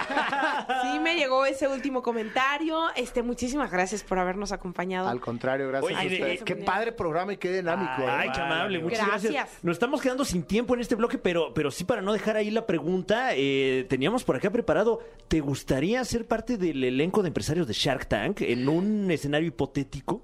[0.82, 2.90] Sí me llegó ese último comentario.
[2.96, 5.10] Este, muchísimas gracias por habernos acompañado.
[5.10, 6.44] Al contrario, gracias Oye, a ustedes.
[6.44, 8.02] Qué padre programa y qué dinámico.
[8.02, 8.08] ¿eh?
[8.10, 9.34] Ay, qué amable, muchas gracias.
[9.34, 9.64] Gracias.
[9.64, 12.52] Nos estamos quedando sin tiempo en este bloque, pero, pero sí para no dejar ahí
[12.52, 17.68] la pregunta, eh, teníamos por acá preparado, ¿te gustaría ser parte del elenco de empresarios
[17.68, 20.24] de Shark Tank en un escenario hipotético?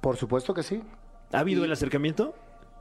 [0.00, 0.82] Por supuesto que sí.
[1.32, 2.34] ¿Ha habido el acercamiento?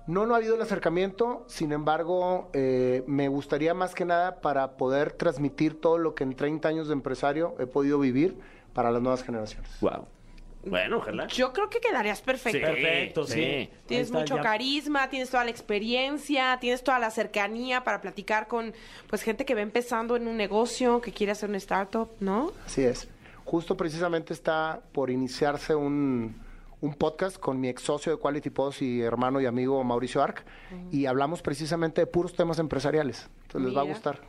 [0.07, 4.71] No, no ha habido el acercamiento, sin embargo, eh, me gustaría más que nada para
[4.77, 8.37] poder transmitir todo lo que en 30 años de empresario he podido vivir
[8.73, 9.69] para las nuevas generaciones.
[9.79, 10.07] Wow.
[10.65, 11.27] Bueno, ojalá.
[11.27, 12.59] Yo creo que quedarías perfecto.
[12.59, 13.33] Perfecto, sí.
[13.33, 13.69] sí.
[13.87, 14.41] Tienes está, mucho ya.
[14.41, 18.73] carisma, tienes toda la experiencia, tienes toda la cercanía para platicar con
[19.07, 22.51] pues gente que va empezando en un negocio, que quiere hacer una startup, ¿no?
[22.65, 23.07] Así es.
[23.43, 26.35] Justo precisamente está por iniciarse un,
[26.81, 30.43] un podcast con mi ex socio de Quality Post y hermano y amigo Mauricio Arc,
[30.91, 33.29] y hablamos precisamente de puros temas empresariales.
[33.43, 34.21] Entonces les va a gustar.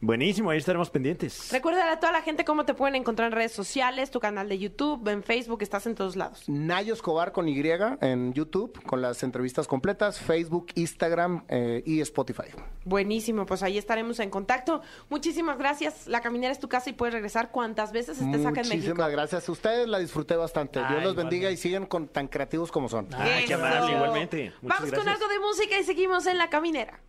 [0.00, 1.50] Buenísimo, ahí estaremos pendientes.
[1.50, 4.56] Recuerda a toda la gente cómo te pueden encontrar en redes sociales, tu canal de
[4.56, 6.44] YouTube, en Facebook, estás en todos lados.
[6.46, 7.60] Nayo Escobar con Y
[8.00, 12.44] en YouTube, con las entrevistas completas, Facebook, Instagram eh, y Spotify.
[12.84, 14.82] Buenísimo, pues ahí estaremos en contacto.
[15.10, 16.06] Muchísimas gracias.
[16.06, 18.76] La caminera es tu casa y puedes regresar cuantas veces estés acá en México.
[18.76, 19.48] Muchísimas gracias.
[19.48, 20.78] Ustedes la disfruté bastante.
[20.88, 23.08] Dios los bendiga y siguen con, tan creativos como son.
[23.14, 24.52] Ay, qué amable, igualmente.
[24.62, 27.00] Muchas Vamos con algo de música y seguimos en La Caminera.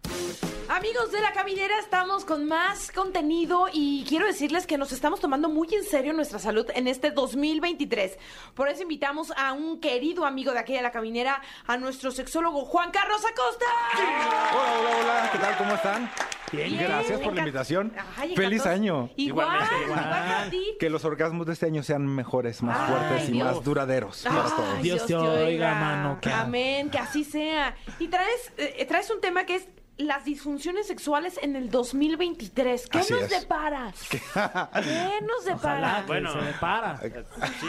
[0.70, 5.50] Amigos de La Caminera, estamos con más contenido y quiero decirles que nos estamos tomando
[5.50, 8.20] muy en serio nuestra salud en este 2023.
[8.54, 12.66] Por eso invitamos a un querido amigo de aquí de La Caminera, a nuestro sexólogo
[12.66, 13.66] Juan Carlos Acosta.
[13.96, 15.58] Hola, hola, hola, ¿qué tal?
[15.58, 16.12] ¿Cómo están?
[16.52, 17.92] Bien, Gracias por la invitación.
[18.16, 19.10] Ay, Feliz año.
[19.16, 20.64] Igual, Igualmente, igual para ti.
[20.80, 23.56] Que los orgasmos de este año sean mejores, más Ay, fuertes y Dios.
[23.56, 24.82] más duraderos para todos.
[24.84, 27.76] Dios te oiga, mano, que- Amén, que así sea.
[27.98, 29.68] Y traes, eh, traes un tema que es
[30.00, 32.88] las disfunciones sexuales en el 2023.
[32.88, 33.42] ¿Qué Así nos es.
[33.42, 33.94] depara?
[34.10, 34.20] ¿Qué
[35.28, 35.56] nos depara?
[36.00, 36.32] Ojalá, Bueno.
[36.34, 37.00] se me para.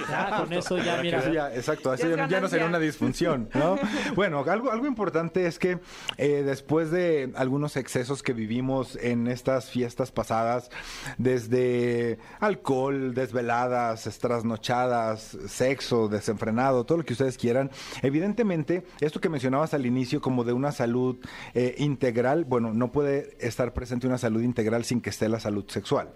[0.08, 1.18] ya, con eso ya, mira.
[1.18, 3.76] eso ya- exacto, eso Ya no- sería una disfunción, ¿no?
[4.14, 5.80] bueno, algo, algo importante es que
[6.18, 10.70] eh, después de algunos excesos que vivimos en estas fiestas pasadas,
[11.18, 17.70] desde alcohol, desveladas, trasnochadas, sexo, desenfrenado, todo lo que ustedes quieran,
[18.02, 21.16] evidentemente, esto que mencionabas al inicio como de una salud
[21.54, 25.64] eh, integral, bueno, no puede estar presente una salud integral sin que esté la salud
[25.68, 26.12] sexual.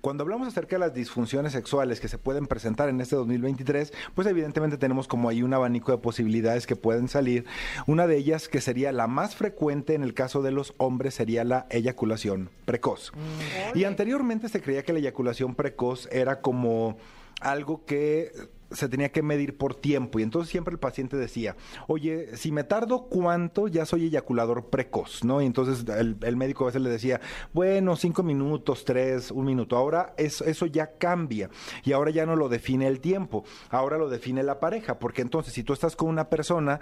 [0.00, 4.26] Cuando hablamos acerca de las disfunciones sexuales que se pueden presentar en este 2023, pues
[4.26, 7.44] evidentemente tenemos como ahí un abanico de posibilidades que pueden salir.
[7.86, 11.44] Una de ellas, que sería la más frecuente en el caso de los hombres, sería
[11.44, 13.12] la eyaculación precoz.
[13.74, 16.96] Y anteriormente se creía que la eyaculación precoz era como
[17.40, 18.32] algo que
[18.70, 22.64] se tenía que medir por tiempo y entonces siempre el paciente decía, oye, si me
[22.64, 25.40] tardo cuánto, ya soy eyaculador precoz, ¿no?
[25.40, 27.20] Y entonces el, el médico a veces le decía,
[27.52, 29.76] bueno, cinco minutos, tres, un minuto.
[29.76, 31.48] Ahora eso, eso ya cambia
[31.84, 35.54] y ahora ya no lo define el tiempo, ahora lo define la pareja, porque entonces
[35.54, 36.80] si tú estás con una persona,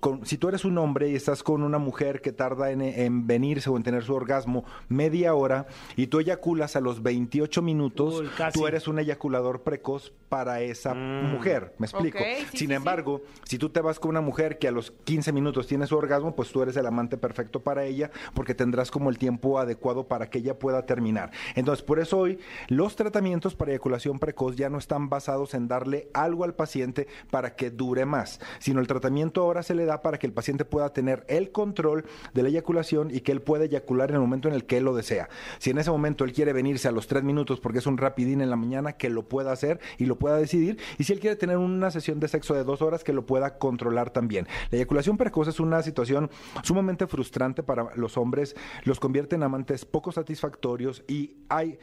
[0.00, 3.26] con- si tú eres un hombre y estás con una mujer que tarda en, en
[3.26, 5.66] venirse o en tener su orgasmo media hora
[5.96, 10.94] y tú eyaculas a los 28 minutos, Uy, tú eres un eyaculador precoz para esa
[11.22, 12.18] mujer, ¿me explico?
[12.18, 12.72] Sí, Sin sí, sí.
[12.72, 15.96] embargo, si tú te vas con una mujer que a los 15 minutos tiene su
[15.96, 20.08] orgasmo, pues tú eres el amante perfecto para ella porque tendrás como el tiempo adecuado
[20.08, 21.30] para que ella pueda terminar.
[21.54, 26.08] Entonces, por eso hoy los tratamientos para eyaculación precoz ya no están basados en darle
[26.14, 30.18] algo al paciente para que dure más, sino el tratamiento ahora se le da para
[30.18, 32.04] que el paciente pueda tener el control
[32.34, 34.84] de la eyaculación y que él pueda eyacular en el momento en el que él
[34.84, 35.28] lo desea.
[35.58, 38.40] Si en ese momento él quiere venirse a los tres minutos porque es un rapidín
[38.40, 40.78] en la mañana, que lo pueda hacer y lo pueda decidir.
[40.98, 43.58] Y si él quiere tener una sesión de sexo de dos horas, que lo pueda
[43.58, 44.46] controlar también.
[44.70, 46.30] La eyaculación precoz es una situación
[46.62, 51.78] sumamente frustrante para los hombres, los convierte en amantes poco satisfactorios y hay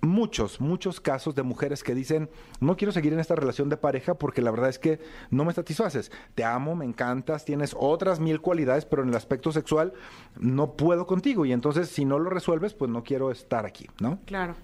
[0.00, 4.14] muchos, muchos casos de mujeres que dicen, no quiero seguir en esta relación de pareja
[4.14, 5.00] porque la verdad es que
[5.30, 6.12] no me satisfaces.
[6.34, 9.92] Te amo, me encantas, tienes otras mil cualidades, pero en el aspecto sexual
[10.38, 11.44] no puedo contigo.
[11.44, 14.20] Y entonces, si no lo resuelves, pues no quiero estar aquí, ¿no?
[14.24, 14.54] Claro.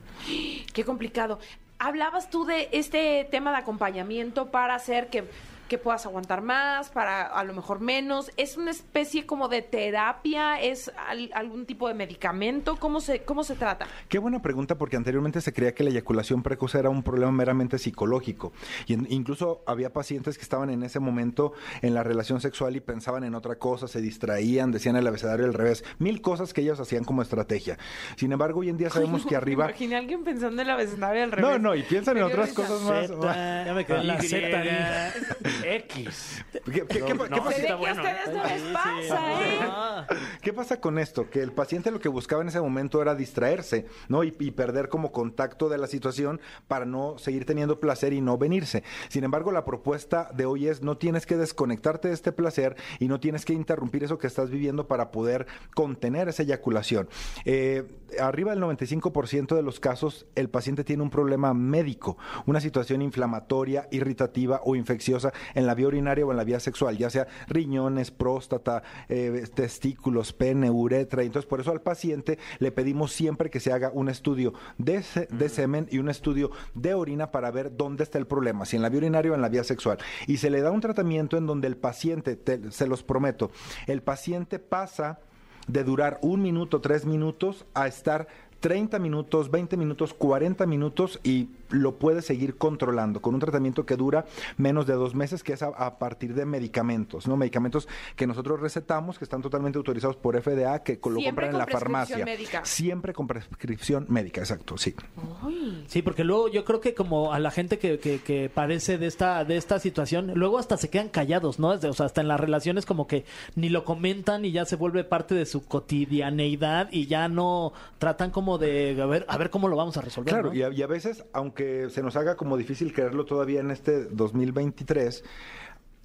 [0.73, 1.39] Qué complicado.
[1.85, 5.25] Hablabas tú de este tema de acompañamiento para hacer que,
[5.69, 8.31] que puedas aguantar más, para a lo mejor menos.
[8.37, 10.61] ¿Es una especie como de terapia?
[10.61, 12.77] ¿Es al- algún tipo de medicamento?
[12.77, 13.87] ¿Cómo se, cómo se trata?
[14.09, 17.79] Qué buena pregunta, porque anteriormente se creía que la eyaculación precoz era un problema meramente
[17.79, 18.53] psicológico.
[18.87, 22.81] Y en- incluso había pacientes que estaban en ese momento en la relación sexual y
[22.81, 26.79] pensaban en otra cosa, se distraían, decían el abecedario al revés, mil cosas que ellos
[26.81, 27.79] hacían como estrategia.
[28.17, 29.65] Sin embargo, hoy en día sabemos que arriba.
[29.67, 31.51] Imaginé a alguien pensando en la vecindaria al revés.
[31.51, 33.09] No, no, y piensan en otras cosas más.
[33.09, 34.15] Ya me quedé en la
[35.63, 36.45] X.
[36.53, 37.53] ¿Qué, qué- qué- qué No, pasa?
[37.53, 40.07] Se ve que está a bueno, ustedes no les Sí, pasa,
[40.43, 41.31] ¿Qué pasa con esto?
[41.31, 44.25] Que el paciente lo que buscaba en ese momento era distraerse, ¿no?
[44.25, 48.39] Y, y perder como contacto de la situación para no seguir teniendo placer y no
[48.39, 48.83] venirse.
[49.09, 53.09] Sin embargo, la propuesta de hoy es no tienes que desconectarte de este placer y
[53.09, 57.09] no tienes que interrumpir eso que estás viviendo para poder contener esa eyaculación.
[57.45, 57.85] Eh,
[58.21, 63.89] arriba del 95% de los casos, el paciente tiene un problema médico, una situación inflamatoria,
[63.91, 68.11] irritativa o infecciosa en la vía urinaria o en la vía sexual, ya sea riñones,
[68.11, 71.23] próstata, eh, testículos, pene, uretra.
[71.23, 75.27] Entonces, por eso al paciente le pedimos siempre que se haga un estudio de, se-
[75.27, 78.83] de semen y un estudio de orina para ver dónde está el problema, si en
[78.83, 79.99] la vía urinaria o en la vía sexual.
[80.27, 83.51] Y se le da un tratamiento en donde el paciente, te- se los prometo,
[83.87, 85.19] el paciente pasa
[85.67, 88.27] de durar un minuto, tres minutos, a estar
[88.61, 93.97] 30 minutos, 20 minutos, 40 minutos y lo puede seguir controlando con un tratamiento que
[93.97, 94.25] dura
[94.57, 97.37] menos de dos meses, que es a, a partir de medicamentos, ¿no?
[97.37, 101.53] Medicamentos que nosotros recetamos, que están totalmente autorizados por FDA, que lo Siempre compran en
[101.53, 102.25] con la prescripción farmacia.
[102.25, 102.65] médica.
[102.65, 104.95] Siempre con prescripción médica, exacto, sí.
[105.43, 105.85] Uy.
[105.89, 109.07] Sí, porque luego yo creo que como a la gente que, que, que padece de
[109.07, 111.69] esta de esta situación, luego hasta se quedan callados, ¿no?
[111.71, 113.25] O sea, hasta en las relaciones como que
[113.57, 118.31] ni lo comentan y ya se vuelve parte de su cotidianeidad y ya no tratan
[118.31, 120.33] como de a ver a ver cómo lo vamos a resolver.
[120.33, 120.55] Claro, ¿no?
[120.55, 124.05] y, a, y a veces, aunque se nos haga como difícil creerlo todavía en este
[124.05, 125.25] 2023,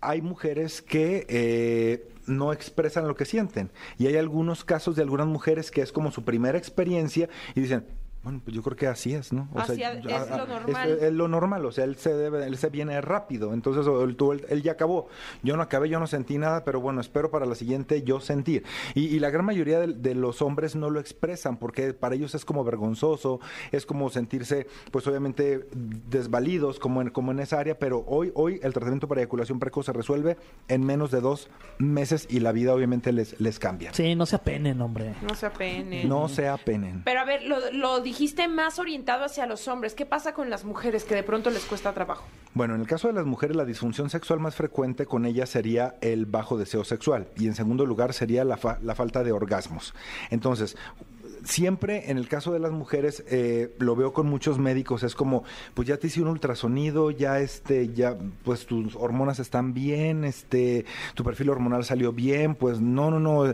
[0.01, 3.69] hay mujeres que eh, no expresan lo que sienten.
[3.97, 7.85] Y hay algunos casos de algunas mujeres que es como su primera experiencia y dicen,
[8.21, 9.47] Bueno, pues yo creo que así es, ¿no?
[9.55, 10.89] Así yo- es lo normal.
[10.91, 14.03] Es, es lo normal, o sea, él se debe, él se viene rápido, entonces o
[14.03, 15.07] él, tú- él- él ya acabó.
[15.41, 18.65] Yo no acabé, yo no sentí nada, pero bueno, espero para la siguiente yo sentir.
[18.93, 22.35] Y, y la gran mayoría de, de los hombres no lo expresan porque para ellos
[22.35, 23.39] es como vergonzoso,
[23.71, 28.59] es como sentirse, pues obviamente desvalidos como en, como en esa área, pero hoy, hoy
[28.63, 32.73] el tratamiento para eyaculación precoz se resuelve en menos de dos meses y la vida
[32.73, 33.93] obviamente les, les cambia.
[33.93, 35.15] Sí, no se apenen, hombre.
[35.21, 36.09] No se apenen.
[36.09, 37.03] No se apenen.
[37.05, 39.93] Pero a ver, lo, lo dijiste más orientado hacia los hombres.
[39.93, 42.25] ¿Qué pasa con las mujeres que de pronto les cuesta trabajo?
[42.55, 45.95] Bueno, en el caso de las mujeres, la disfunción sexual más frecuente con ellas sería
[46.01, 49.93] el bajo deseo sexual y en segundo lugar sería la, fa- la falta de orgasmos.
[50.31, 50.75] Entonces,
[51.49, 55.43] siempre en el caso de las mujeres eh, lo veo con muchos médicos es como
[55.73, 60.85] pues ya te hice un ultrasonido ya este ya pues tus hormonas están bien este
[61.15, 63.53] tu perfil hormonal salió bien pues no no no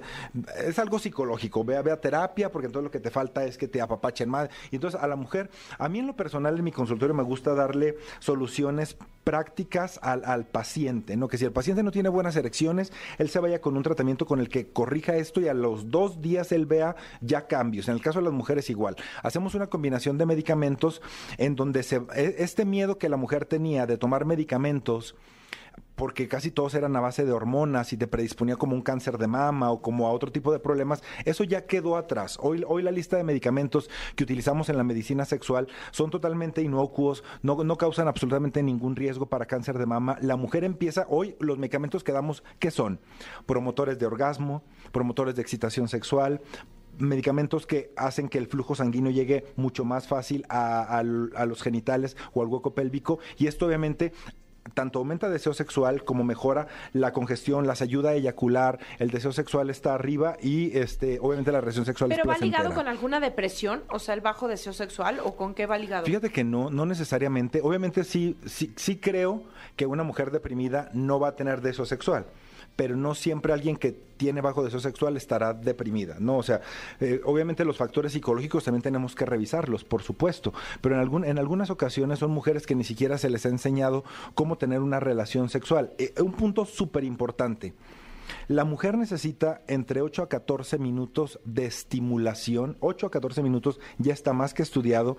[0.57, 3.81] es algo psicológico ve, ve terapia porque entonces lo que te falta es que te
[3.81, 4.49] apapachen más.
[4.71, 7.53] Y entonces a la mujer a mí en lo personal en mi consultorio me gusta
[7.53, 11.27] darle soluciones prácticas al, al paciente, ¿no?
[11.27, 14.39] Que si el paciente no tiene buenas erecciones, él se vaya con un tratamiento con
[14.39, 17.89] el que corrija esto y a los dos días él vea ya cambios.
[17.89, 18.95] En el caso de las mujeres igual.
[19.23, 21.01] Hacemos una combinación de medicamentos
[21.37, 25.15] en donde se, e- este miedo que la mujer tenía de tomar medicamentos
[25.95, 29.27] porque casi todos eran a base de hormonas y te predisponía como un cáncer de
[29.27, 32.37] mama o como a otro tipo de problemas, eso ya quedó atrás.
[32.41, 37.23] Hoy, hoy la lista de medicamentos que utilizamos en la medicina sexual son totalmente inocuos,
[37.41, 40.17] no, no causan absolutamente ningún riesgo para cáncer de mama.
[40.21, 42.99] La mujer empieza, hoy los medicamentos que damos, ¿qué son?
[43.45, 46.41] Promotores de orgasmo, promotores de excitación sexual,
[46.97, 52.41] medicamentos que hacen que el flujo sanguíneo llegue mucho más fácil a, los genitales o
[52.41, 54.13] al hueco pélvico y esto obviamente
[54.73, 59.31] tanto aumenta el deseo sexual como mejora la congestión, las ayuda a eyacular, el deseo
[59.31, 63.19] sexual está arriba y este obviamente la relación sexual ¿Pero es va ligado con alguna
[63.19, 63.83] depresión?
[63.89, 66.05] O sea, el bajo deseo sexual, ¿o con qué va ligado?
[66.05, 67.61] Fíjate que no, no necesariamente.
[67.61, 69.43] Obviamente sí, sí, sí creo
[69.75, 72.25] que una mujer deprimida no va a tener deseo sexual.
[72.75, 76.37] Pero no siempre alguien que tiene bajo deseo sexual estará deprimida, ¿no?
[76.37, 76.61] O sea,
[76.99, 80.53] eh, obviamente los factores psicológicos también tenemos que revisarlos, por supuesto.
[80.81, 84.03] Pero en, algún, en algunas ocasiones son mujeres que ni siquiera se les ha enseñado
[84.33, 85.91] cómo tener una relación sexual.
[85.97, 87.73] Eh, un punto súper importante.
[88.47, 92.77] La mujer necesita entre 8 a 14 minutos de estimulación.
[92.79, 95.17] 8 a 14 minutos ya está más que estudiado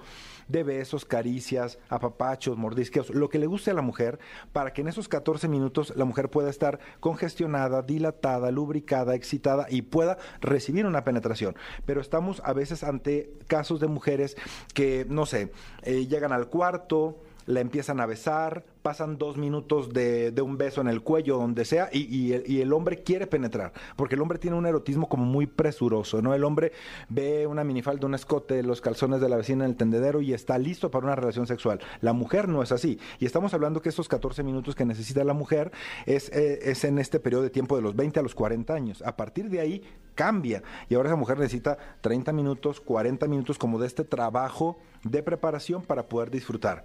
[0.48, 4.18] de besos, caricias, apapachos, mordisqueos, lo que le guste a la mujer,
[4.52, 9.82] para que en esos 14 minutos la mujer pueda estar congestionada, dilatada, lubricada, excitada y
[9.82, 11.56] pueda recibir una penetración.
[11.84, 14.36] Pero estamos a veces ante casos de mujeres
[14.74, 20.30] que, no sé, eh, llegan al cuarto, la empiezan a besar, pasan dos minutos de,
[20.30, 24.16] de un beso en el cuello, donde sea, y, y el, hombre quiere penetrar, porque
[24.16, 26.34] el hombre tiene un erotismo como muy presuroso, ¿no?
[26.34, 26.72] El hombre
[27.08, 30.58] ve una minifalda, un escote, los calzones de la vecina en el tendedero y está
[30.58, 31.80] listo para una relación sexual.
[32.00, 32.98] La mujer no es así.
[33.18, 35.72] Y estamos hablando que estos 14 minutos que necesita la mujer
[36.04, 39.02] es, eh, es en este periodo de tiempo de los 20 a los 40 años.
[39.02, 39.82] A partir de ahí
[40.14, 40.62] cambia.
[40.88, 45.82] Y ahora esa mujer necesita 30 minutos, 40 minutos como de este trabajo de preparación
[45.82, 46.84] para poder disfrutar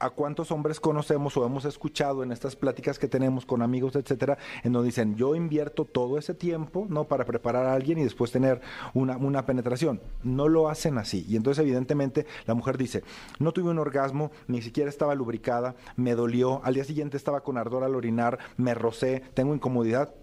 [0.00, 4.36] a cuántos hombres conocemos o hemos escuchado en estas pláticas que tenemos con amigos, etcétera,
[4.62, 7.04] en donde dicen, yo invierto todo ese tiempo, ¿no?
[7.04, 8.60] Para preparar a alguien y después tener
[8.94, 10.00] una, una penetración.
[10.22, 11.24] No lo hacen así.
[11.28, 13.02] Y entonces, evidentemente, la mujer dice,
[13.38, 17.56] no tuve un orgasmo, ni siquiera estaba lubricada, me dolió, al día siguiente estaba con
[17.58, 20.14] ardor al orinar, me rocé, tengo incomodidad.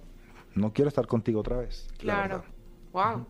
[0.53, 1.87] No quiero estar contigo otra vez.
[1.97, 2.43] la Claro.
[2.93, 3.25] verdad.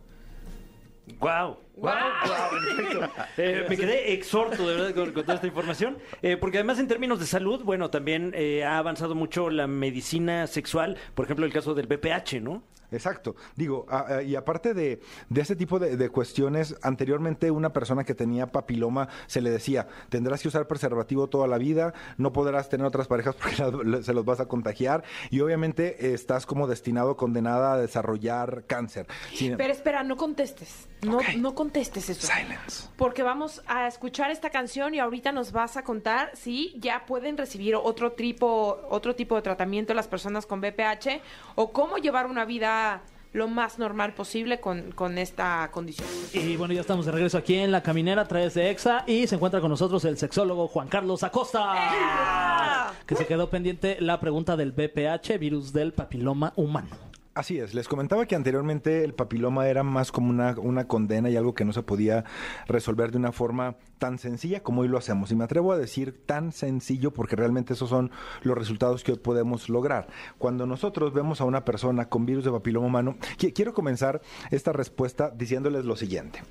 [1.19, 1.57] Wow.
[1.77, 1.91] ¡Wow!
[2.25, 3.09] ¡Wow!
[3.69, 5.97] me quedé exhorto, de verdad, con, con toda esta información.
[6.21, 10.47] Eh, porque además, en términos de salud, bueno, también eh, ha avanzado mucho la medicina
[10.47, 10.97] sexual.
[11.13, 12.63] Por ejemplo, el caso del BPH, ¿no?
[12.91, 13.35] Exacto.
[13.55, 18.03] Digo, a- a- y aparte de, de ese tipo de, de cuestiones, anteriormente una persona
[18.03, 22.69] que tenía papiloma se le decía, tendrás que usar preservativo toda la vida, no podrás
[22.69, 23.55] tener otras parejas porque
[24.03, 29.07] se los vas a contagiar y obviamente eh, estás como destinado, condenada a desarrollar cáncer.
[29.33, 30.87] Sin- Pero espera, no contestes.
[31.01, 32.27] No, no contestes eso.
[32.27, 32.87] Silence.
[32.97, 37.37] Porque vamos a escuchar esta canción y ahorita nos vas a contar si ya pueden
[37.37, 41.21] recibir otro tipo, otro tipo de tratamiento las personas con BPH
[41.55, 43.01] o cómo llevar una vida
[43.33, 46.07] lo más normal posible con, con esta condición.
[46.33, 49.27] Y bueno, ya estamos de regreso aquí en La Caminera a través de EXA y
[49.27, 52.93] se encuentra con nosotros el sexólogo Juan Carlos Acosta.
[53.05, 57.14] Que se quedó pendiente la pregunta del BPH, virus del papiloma humano.
[57.35, 61.35] Así es, les comentaba que anteriormente el papiloma era más como una, una condena y
[61.35, 62.23] algo que no se podía
[62.65, 65.31] resolver de una forma tan sencilla como hoy lo hacemos.
[65.31, 68.09] Y me atrevo a decir tan sencillo porque realmente esos son
[68.43, 70.07] los resultados que hoy podemos lograr.
[70.37, 74.71] Cuando nosotros vemos a una persona con virus de papiloma humano, qui- quiero comenzar esta
[74.71, 76.41] respuesta diciéndoles lo siguiente.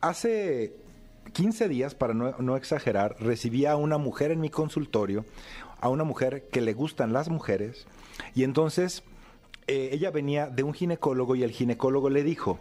[0.00, 0.74] Hace
[1.32, 5.24] 15 días, para no, no exagerar, recibía a una mujer en mi consultorio,
[5.80, 7.86] a una mujer que le gustan las mujeres,
[8.34, 9.04] y entonces
[9.66, 12.58] eh, ella venía de un ginecólogo y el ginecólogo le dijo,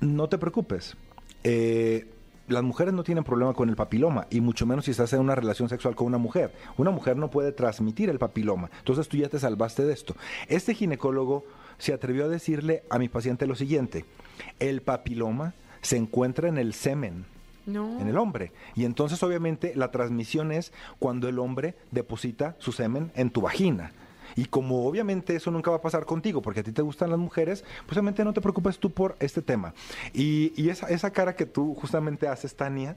[0.00, 0.96] no te preocupes,
[1.44, 2.06] eh,
[2.48, 5.34] las mujeres no tienen problema con el papiloma y mucho menos si estás en una
[5.34, 6.52] relación sexual con una mujer.
[6.76, 8.70] Una mujer no puede transmitir el papiloma.
[8.78, 10.16] Entonces tú ya te salvaste de esto.
[10.48, 11.44] Este ginecólogo
[11.78, 14.04] se atrevió a decirle a mi paciente lo siguiente,
[14.58, 17.26] el papiloma se encuentra en el semen.
[17.64, 18.00] No.
[18.00, 18.50] En el hombre.
[18.74, 23.92] Y entonces, obviamente, la transmisión es cuando el hombre deposita su semen en tu vagina.
[24.36, 27.18] Y como obviamente eso nunca va a pasar contigo, porque a ti te gustan las
[27.18, 29.74] mujeres, pues obviamente no te preocupes tú por este tema.
[30.12, 32.96] Y, y esa, esa cara que tú justamente haces, Tania,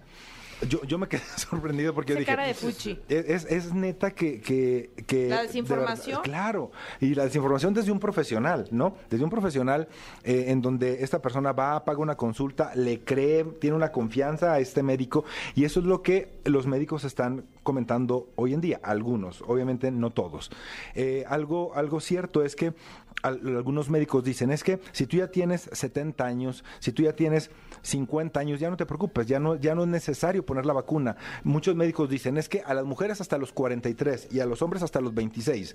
[0.69, 2.31] yo, yo me quedé sorprendido porque Esa yo dije...
[2.31, 2.51] cara de.
[2.51, 4.39] Es, es- es neta que...
[4.41, 6.21] que, que ¿La de desinformación?
[6.21, 8.95] verdad- claro, y la desinformación desde un profesional, ¿no?
[9.09, 9.87] Desde un profesional
[10.23, 14.59] eh, en donde esta persona va, paga una consulta, le cree, tiene una confianza a
[14.59, 15.25] este médico
[15.55, 20.11] y eso es lo que los médicos están comentando hoy en día, algunos, obviamente no
[20.11, 20.51] todos.
[20.93, 22.73] Eh, algo, algo cierto es que
[23.23, 27.13] al- algunos médicos dicen es que si tú ya tienes 70 años, si tú ya
[27.13, 27.49] tienes
[27.85, 31.15] 50 años, ya no te preocupes, ya no, ya no es necesario poner la vacuna.
[31.43, 34.81] Muchos médicos dicen es que a las mujeres hasta los 43 y a los hombres
[34.83, 35.73] hasta los 26.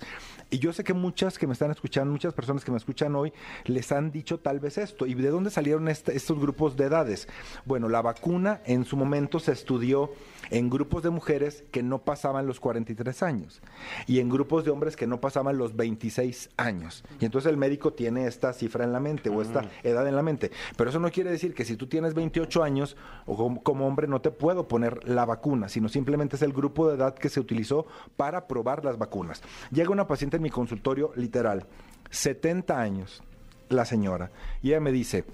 [0.49, 3.31] Y yo sé que muchas que me están escuchando, muchas personas que me escuchan hoy,
[3.65, 5.05] les han dicho tal vez esto.
[5.05, 7.27] ¿Y de dónde salieron este- estos grupos de edades?
[7.65, 10.11] Bueno, la vacuna en su momento se estudió
[10.49, 13.61] en grupos de mujeres que no pasaban los 43 años
[14.05, 17.03] y en grupos de hombres que no pasaban los 26 años.
[17.21, 20.23] Y entonces el médico tiene esta cifra en la mente o esta edad en la
[20.23, 20.51] mente.
[20.75, 24.07] Pero eso no quiere decir que si tú tienes 28 años o como, como hombre
[24.07, 27.39] no te puedo poner la vacuna, sino simplemente es el grupo de edad que se
[27.39, 27.85] utilizó
[28.17, 29.41] para probar las vacunas.
[29.71, 31.65] Llega una paciente en mi consultorio literal,
[32.09, 33.23] 70 años,
[33.69, 34.31] la señora,
[34.61, 35.25] y ella me dice,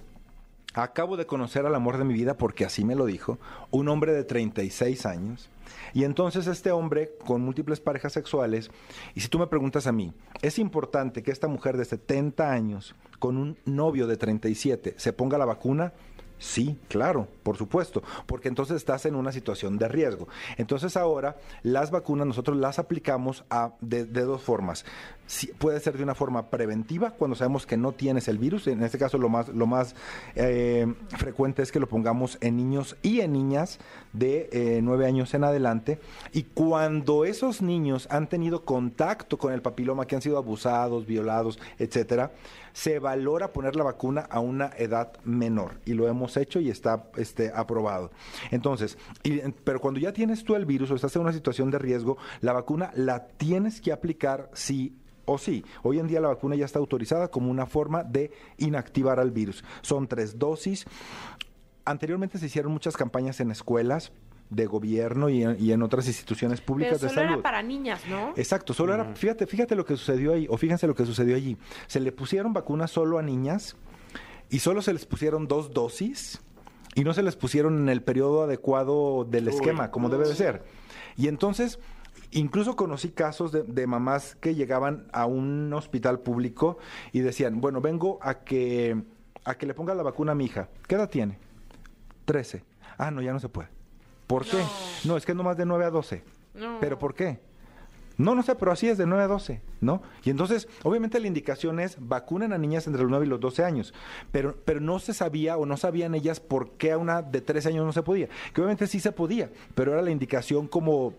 [0.77, 3.39] Acabo de conocer al amor de mi vida porque así me lo dijo,
[3.71, 5.49] un hombre de 36 años.
[5.93, 8.69] Y entonces este hombre con múltiples parejas sexuales,
[9.15, 10.13] y si tú me preguntas a mí,
[10.43, 15.39] ¿es importante que esta mujer de 70 años con un novio de 37 se ponga
[15.39, 15.93] la vacuna?
[16.39, 20.27] Sí, claro, por supuesto, porque entonces estás en una situación de riesgo.
[20.57, 24.85] Entonces ahora las vacunas nosotros las aplicamos a, de, de dos formas.
[25.57, 28.67] Puede ser de una forma preventiva, cuando sabemos que no tienes el virus.
[28.67, 29.95] En este caso lo más, lo más
[30.35, 33.79] eh, frecuente es que lo pongamos en niños y en niñas
[34.13, 35.99] de eh, nueve años en adelante.
[36.31, 41.59] Y cuando esos niños han tenido contacto con el papiloma, que han sido abusados, violados,
[41.77, 42.31] etcétera,
[42.71, 45.79] se valora poner la vacuna a una edad menor.
[45.85, 48.11] Y lo hemos hecho y está este, aprobado.
[48.51, 48.97] Entonces,
[49.63, 52.53] pero cuando ya tienes tú el virus o estás en una situación de riesgo, la
[52.53, 54.95] vacuna la tienes que aplicar sí
[55.27, 55.63] o sí.
[55.83, 59.63] Hoy en día la vacuna ya está autorizada como una forma de inactivar al virus.
[59.81, 60.85] Son tres dosis.
[61.85, 64.11] Anteriormente se hicieron muchas campañas en escuelas
[64.49, 67.33] de gobierno y en, y en otras instituciones Pero públicas de solo salud.
[67.33, 68.33] era para niñas, ¿no?
[68.37, 71.57] Exacto, solo era, fíjate, fíjate lo que sucedió ahí, o fíjense lo que sucedió allí.
[71.87, 73.75] Se le pusieron vacunas solo a niñas
[74.49, 76.39] y solo se les pusieron dos dosis
[76.95, 80.63] y no se les pusieron en el periodo adecuado del esquema, como debe de ser.
[81.17, 81.79] Y entonces,
[82.31, 86.77] incluso conocí casos de, de mamás que llegaban a un hospital público
[87.11, 89.01] y decían, bueno, vengo a que,
[89.43, 90.69] a que le ponga la vacuna a mi hija.
[90.87, 91.37] ¿Qué edad tiene?
[92.25, 92.63] 13.
[92.97, 93.69] Ah, no, ya no se puede.
[94.27, 94.61] ¿Por qué?
[95.05, 96.23] No, es que nomás de 9 a 12.
[96.55, 96.77] No.
[96.81, 97.39] ¿Pero por qué?
[98.17, 100.01] No, no sé, pero así es de 9 a 12, ¿no?
[100.23, 103.63] Y entonces, obviamente la indicación es vacunen a niñas entre los 9 y los 12
[103.63, 103.93] años,
[104.31, 107.69] pero, pero no se sabía o no sabían ellas por qué a una de 13
[107.69, 108.27] años no se podía.
[108.53, 111.13] Que obviamente sí se podía, pero era la indicación como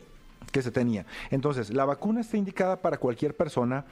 [0.53, 1.05] que se tenía.
[1.31, 3.85] Entonces, la vacuna está indicada para cualquier persona.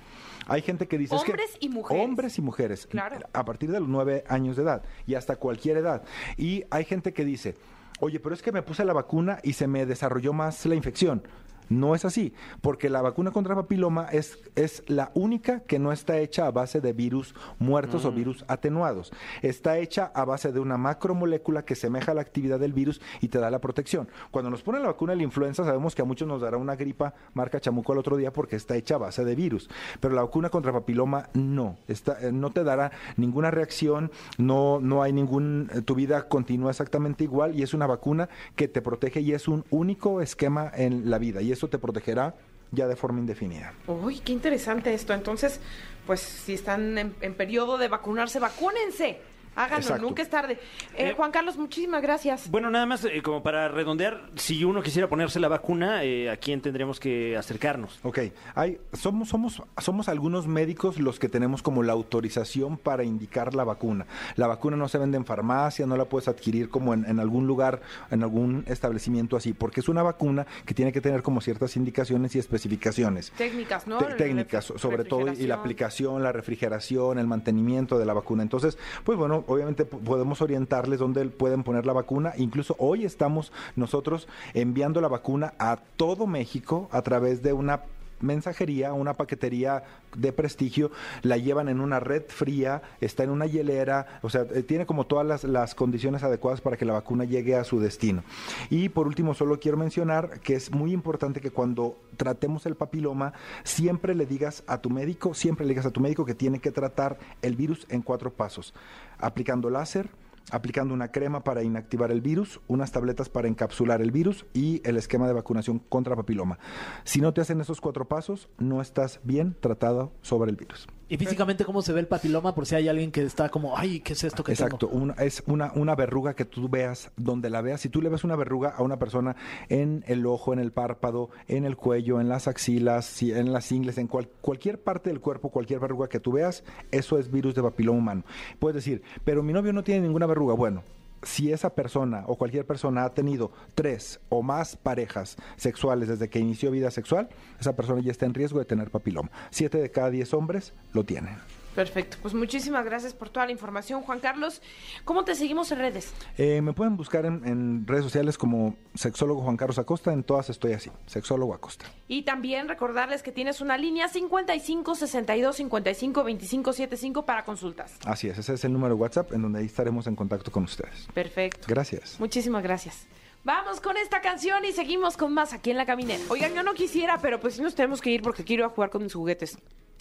[0.46, 1.16] Hay gente que dice...
[1.16, 2.04] es que- Hombres y mujeres.
[2.04, 2.86] Hombres y mujeres.
[2.86, 3.18] Claro.
[3.32, 6.02] A partir de los 9 años de edad y hasta cualquier edad.
[6.36, 7.54] Y hay gente que dice,
[8.00, 11.22] oye, pero es que me puse la vacuna y se me desarrolló más la infección.
[11.68, 16.18] No es así, porque la vacuna contra papiloma es, es la única que no está
[16.18, 19.12] hecha a base de virus muertos o virus atenuados.
[19.42, 23.38] Está hecha a base de una macromolécula que semeja la actividad del virus y te
[23.38, 24.08] da la protección.
[24.30, 26.76] Cuando nos ponen la vacuna de la influenza, sabemos que a muchos nos dará una
[26.76, 29.68] gripa marca chamuco al otro día porque está hecha a base de virus.
[30.00, 31.76] Pero la vacuna contra papiloma no.
[31.88, 35.70] Está, eh, no te dará ninguna reacción, no, no hay ningún.
[35.74, 39.48] eh, Tu vida continúa exactamente igual y es una vacuna que te protege y es
[39.48, 41.42] un único esquema en la vida.
[41.42, 42.34] Y eso te protegerá
[42.70, 43.72] ya de forma indefinida.
[43.86, 45.14] Uy, qué interesante esto.
[45.14, 45.60] Entonces,
[46.06, 49.18] pues si están en, periodo de vacunarse, vacúnense.
[49.56, 50.02] Háganlo, Exacto.
[50.02, 50.58] nunca es tarde.
[50.96, 52.50] Eh, Juan Carlos, muchísimas gracias.
[52.50, 56.36] Bueno, nada más eh, como para redondear, si uno quisiera ponerse la vacuna, eh, ¿a
[56.36, 57.98] quién tendríamos que acercarnos?
[58.02, 58.18] Ok,
[58.54, 63.64] hay, somos, somos, somos algunos médicos los que tenemos como la autorización para indicar la
[63.64, 64.06] vacuna.
[64.36, 67.46] La vacuna no se vende en farmacia, no la puedes adquirir como en, en algún
[67.46, 67.80] lugar,
[68.10, 72.36] en algún establecimiento así, porque es una vacuna que tiene que tener como ciertas indicaciones
[72.36, 73.32] y especificaciones.
[73.36, 73.98] Técnicas, ¿no?
[73.98, 78.42] Técnicas, sobre todo, y la aplicación, la refrigeración, el mantenimiento de la vacuna.
[78.42, 82.32] Entonces, pues bueno, obviamente podemos orientarles dónde pueden poner la vacuna.
[82.36, 87.82] Incluso hoy estamos nosotros enviando la vacuna a todo México a través de una
[88.20, 89.84] mensajería, una paquetería
[90.16, 90.90] de prestigio,
[91.22, 95.06] la llevan en una red fría, está en una hielera, o sea, eh, tiene como
[95.06, 98.22] todas las, las condiciones adecuadas para que la vacuna llegue a su destino.
[98.70, 103.32] Y por último, solo quiero mencionar que es muy importante que cuando tratemos el papiloma,
[103.64, 106.70] siempre le digas a tu médico, siempre le digas a tu médico que tiene que
[106.70, 108.74] tratar el virus en cuatro pasos,
[109.18, 110.08] aplicando láser,
[110.50, 114.96] aplicando una crema para inactivar el virus, unas tabletas para encapsular el virus y el
[114.96, 116.58] esquema de vacunación contra papiloma.
[117.04, 120.86] Si no te hacen esos cuatro pasos, no estás bien tratado sobre el virus.
[121.08, 122.52] Y físicamente, ¿cómo se ve el papiloma?
[122.54, 125.40] Por si hay alguien que está como, ay, ¿qué es esto que Exacto, una- es
[125.46, 127.80] una, una verruga que tú veas donde la veas.
[127.80, 129.36] Si tú le ves una verruga a una persona
[129.68, 133.98] en el ojo, en el párpado, en el cuello, en las axilas, en las ingles,
[133.98, 137.62] en cual- cualquier parte del cuerpo, cualquier verruga que tú veas, eso es virus de
[137.62, 138.24] papiloma humano.
[138.58, 140.54] Puedes decir, pero mi novio no tiene ninguna verruga.
[140.54, 140.82] Bueno.
[141.26, 146.38] Si esa persona o cualquier persona ha tenido tres o más parejas sexuales desde que
[146.38, 149.32] inició vida sexual, esa persona ya está en riesgo de tener papiloma.
[149.50, 151.36] Siete de cada diez hombres lo tienen.
[151.76, 152.16] Perfecto.
[152.22, 154.62] Pues muchísimas gracias por toda la información, Juan Carlos.
[155.04, 156.12] ¿Cómo te seguimos en redes?
[156.38, 160.12] Eh, me pueden buscar en, en redes sociales como sexólogo Juan Carlos Acosta.
[160.12, 161.84] En todas estoy así, sexólogo Acosta.
[162.08, 167.94] Y también recordarles que tienes una línea 55 62 55 25 75 para consultas.
[168.06, 170.64] Así es, ese es el número de WhatsApp en donde ahí estaremos en contacto con
[170.64, 171.06] ustedes.
[171.12, 171.66] Perfecto.
[171.68, 172.18] Gracias.
[172.18, 173.06] Muchísimas gracias.
[173.46, 176.20] Vamos con esta canción y seguimos con más aquí en La Caminera.
[176.30, 178.70] Oigan, yo no quisiera, pero pues sí nos tenemos que ir porque quiero ir a
[178.70, 179.56] jugar con mis juguetes.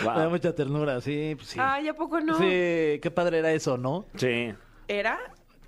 [0.00, 1.60] Me da mucha ternura, sí, pues sí.
[1.62, 2.36] Ay, ¿a poco no?
[2.38, 4.04] Sí, qué padre era eso, ¿no?
[4.16, 4.52] Sí.
[4.88, 5.20] ¿Era?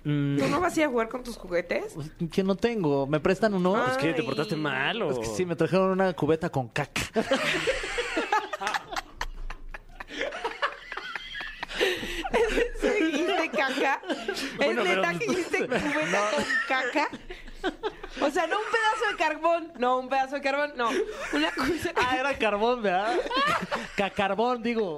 [0.03, 1.93] Mm, ¿Tú no vas a ir a jugar con tus juguetes?
[1.93, 3.07] pues, que no tengo.
[3.07, 3.77] ¿Me prestan uno?
[3.77, 3.83] Ah.
[3.85, 4.27] Pues que te Ay.
[4.27, 5.11] portaste mal o...
[5.11, 7.01] Es que sí, me trajeron una cubeta con caca.
[12.99, 14.01] ¿Dijiste caca?
[14.65, 17.09] Bueno, ¿Es pero- neta que dijiste cubeta con caca?
[18.21, 19.73] O sea, no un pedazo de carbón.
[19.77, 20.73] No, un pedazo de carbón.
[20.77, 20.89] No,
[21.33, 21.91] una cosa.
[21.95, 23.17] Ah, era carbón, ¿verdad?
[23.97, 24.97] Cacarbón, digo.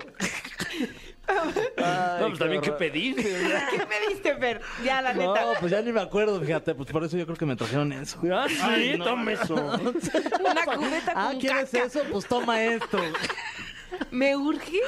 [2.20, 3.24] No, pues también qué pediste.
[3.24, 4.62] ¿Qué me diste, Fer?
[4.84, 5.60] Ya, la No, neta.
[5.60, 6.76] pues ya ni me acuerdo, fíjate.
[6.76, 8.20] Pues por eso yo creo que me trajeron eso.
[8.34, 9.56] Ah, sí, toma eso.
[9.56, 11.86] Una cubeta Ah, con ¿quieres caca.
[11.86, 12.02] eso?
[12.12, 13.00] Pues toma esto.
[14.12, 14.80] Me urge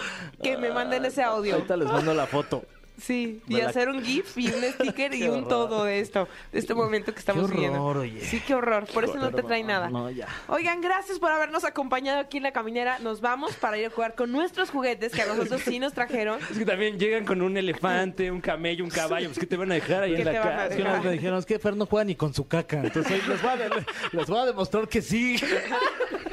[0.42, 1.56] que me manden ese audio.
[1.56, 2.64] Ahorita les mando la foto.
[3.02, 6.60] Sí, y hacer un GIF y un sticker y Qué un todo de esto, de
[6.60, 7.84] este momento que estamos Qué viviendo.
[7.84, 8.22] oye.
[8.22, 8.86] Sí, qué horror.
[8.94, 9.90] Por eso no te trae nada.
[9.90, 10.28] No, ya.
[10.48, 13.00] Oigan, gracias por habernos acompañado aquí en la caminera.
[13.00, 16.40] Nos vamos para ir a jugar con nuestros juguetes que a nosotros sí nos trajeron.
[16.52, 19.28] Es que también llegan con un elefante, un camello, un caballo.
[19.30, 20.68] Pues que te van a dejar ahí ¿Qué en la casa.
[20.68, 22.82] Es que una vez me dijeron, es que Fer no juega ni con su caca.
[22.84, 23.58] Entonces hoy les voy a,
[24.12, 25.38] les voy a demostrar que sí.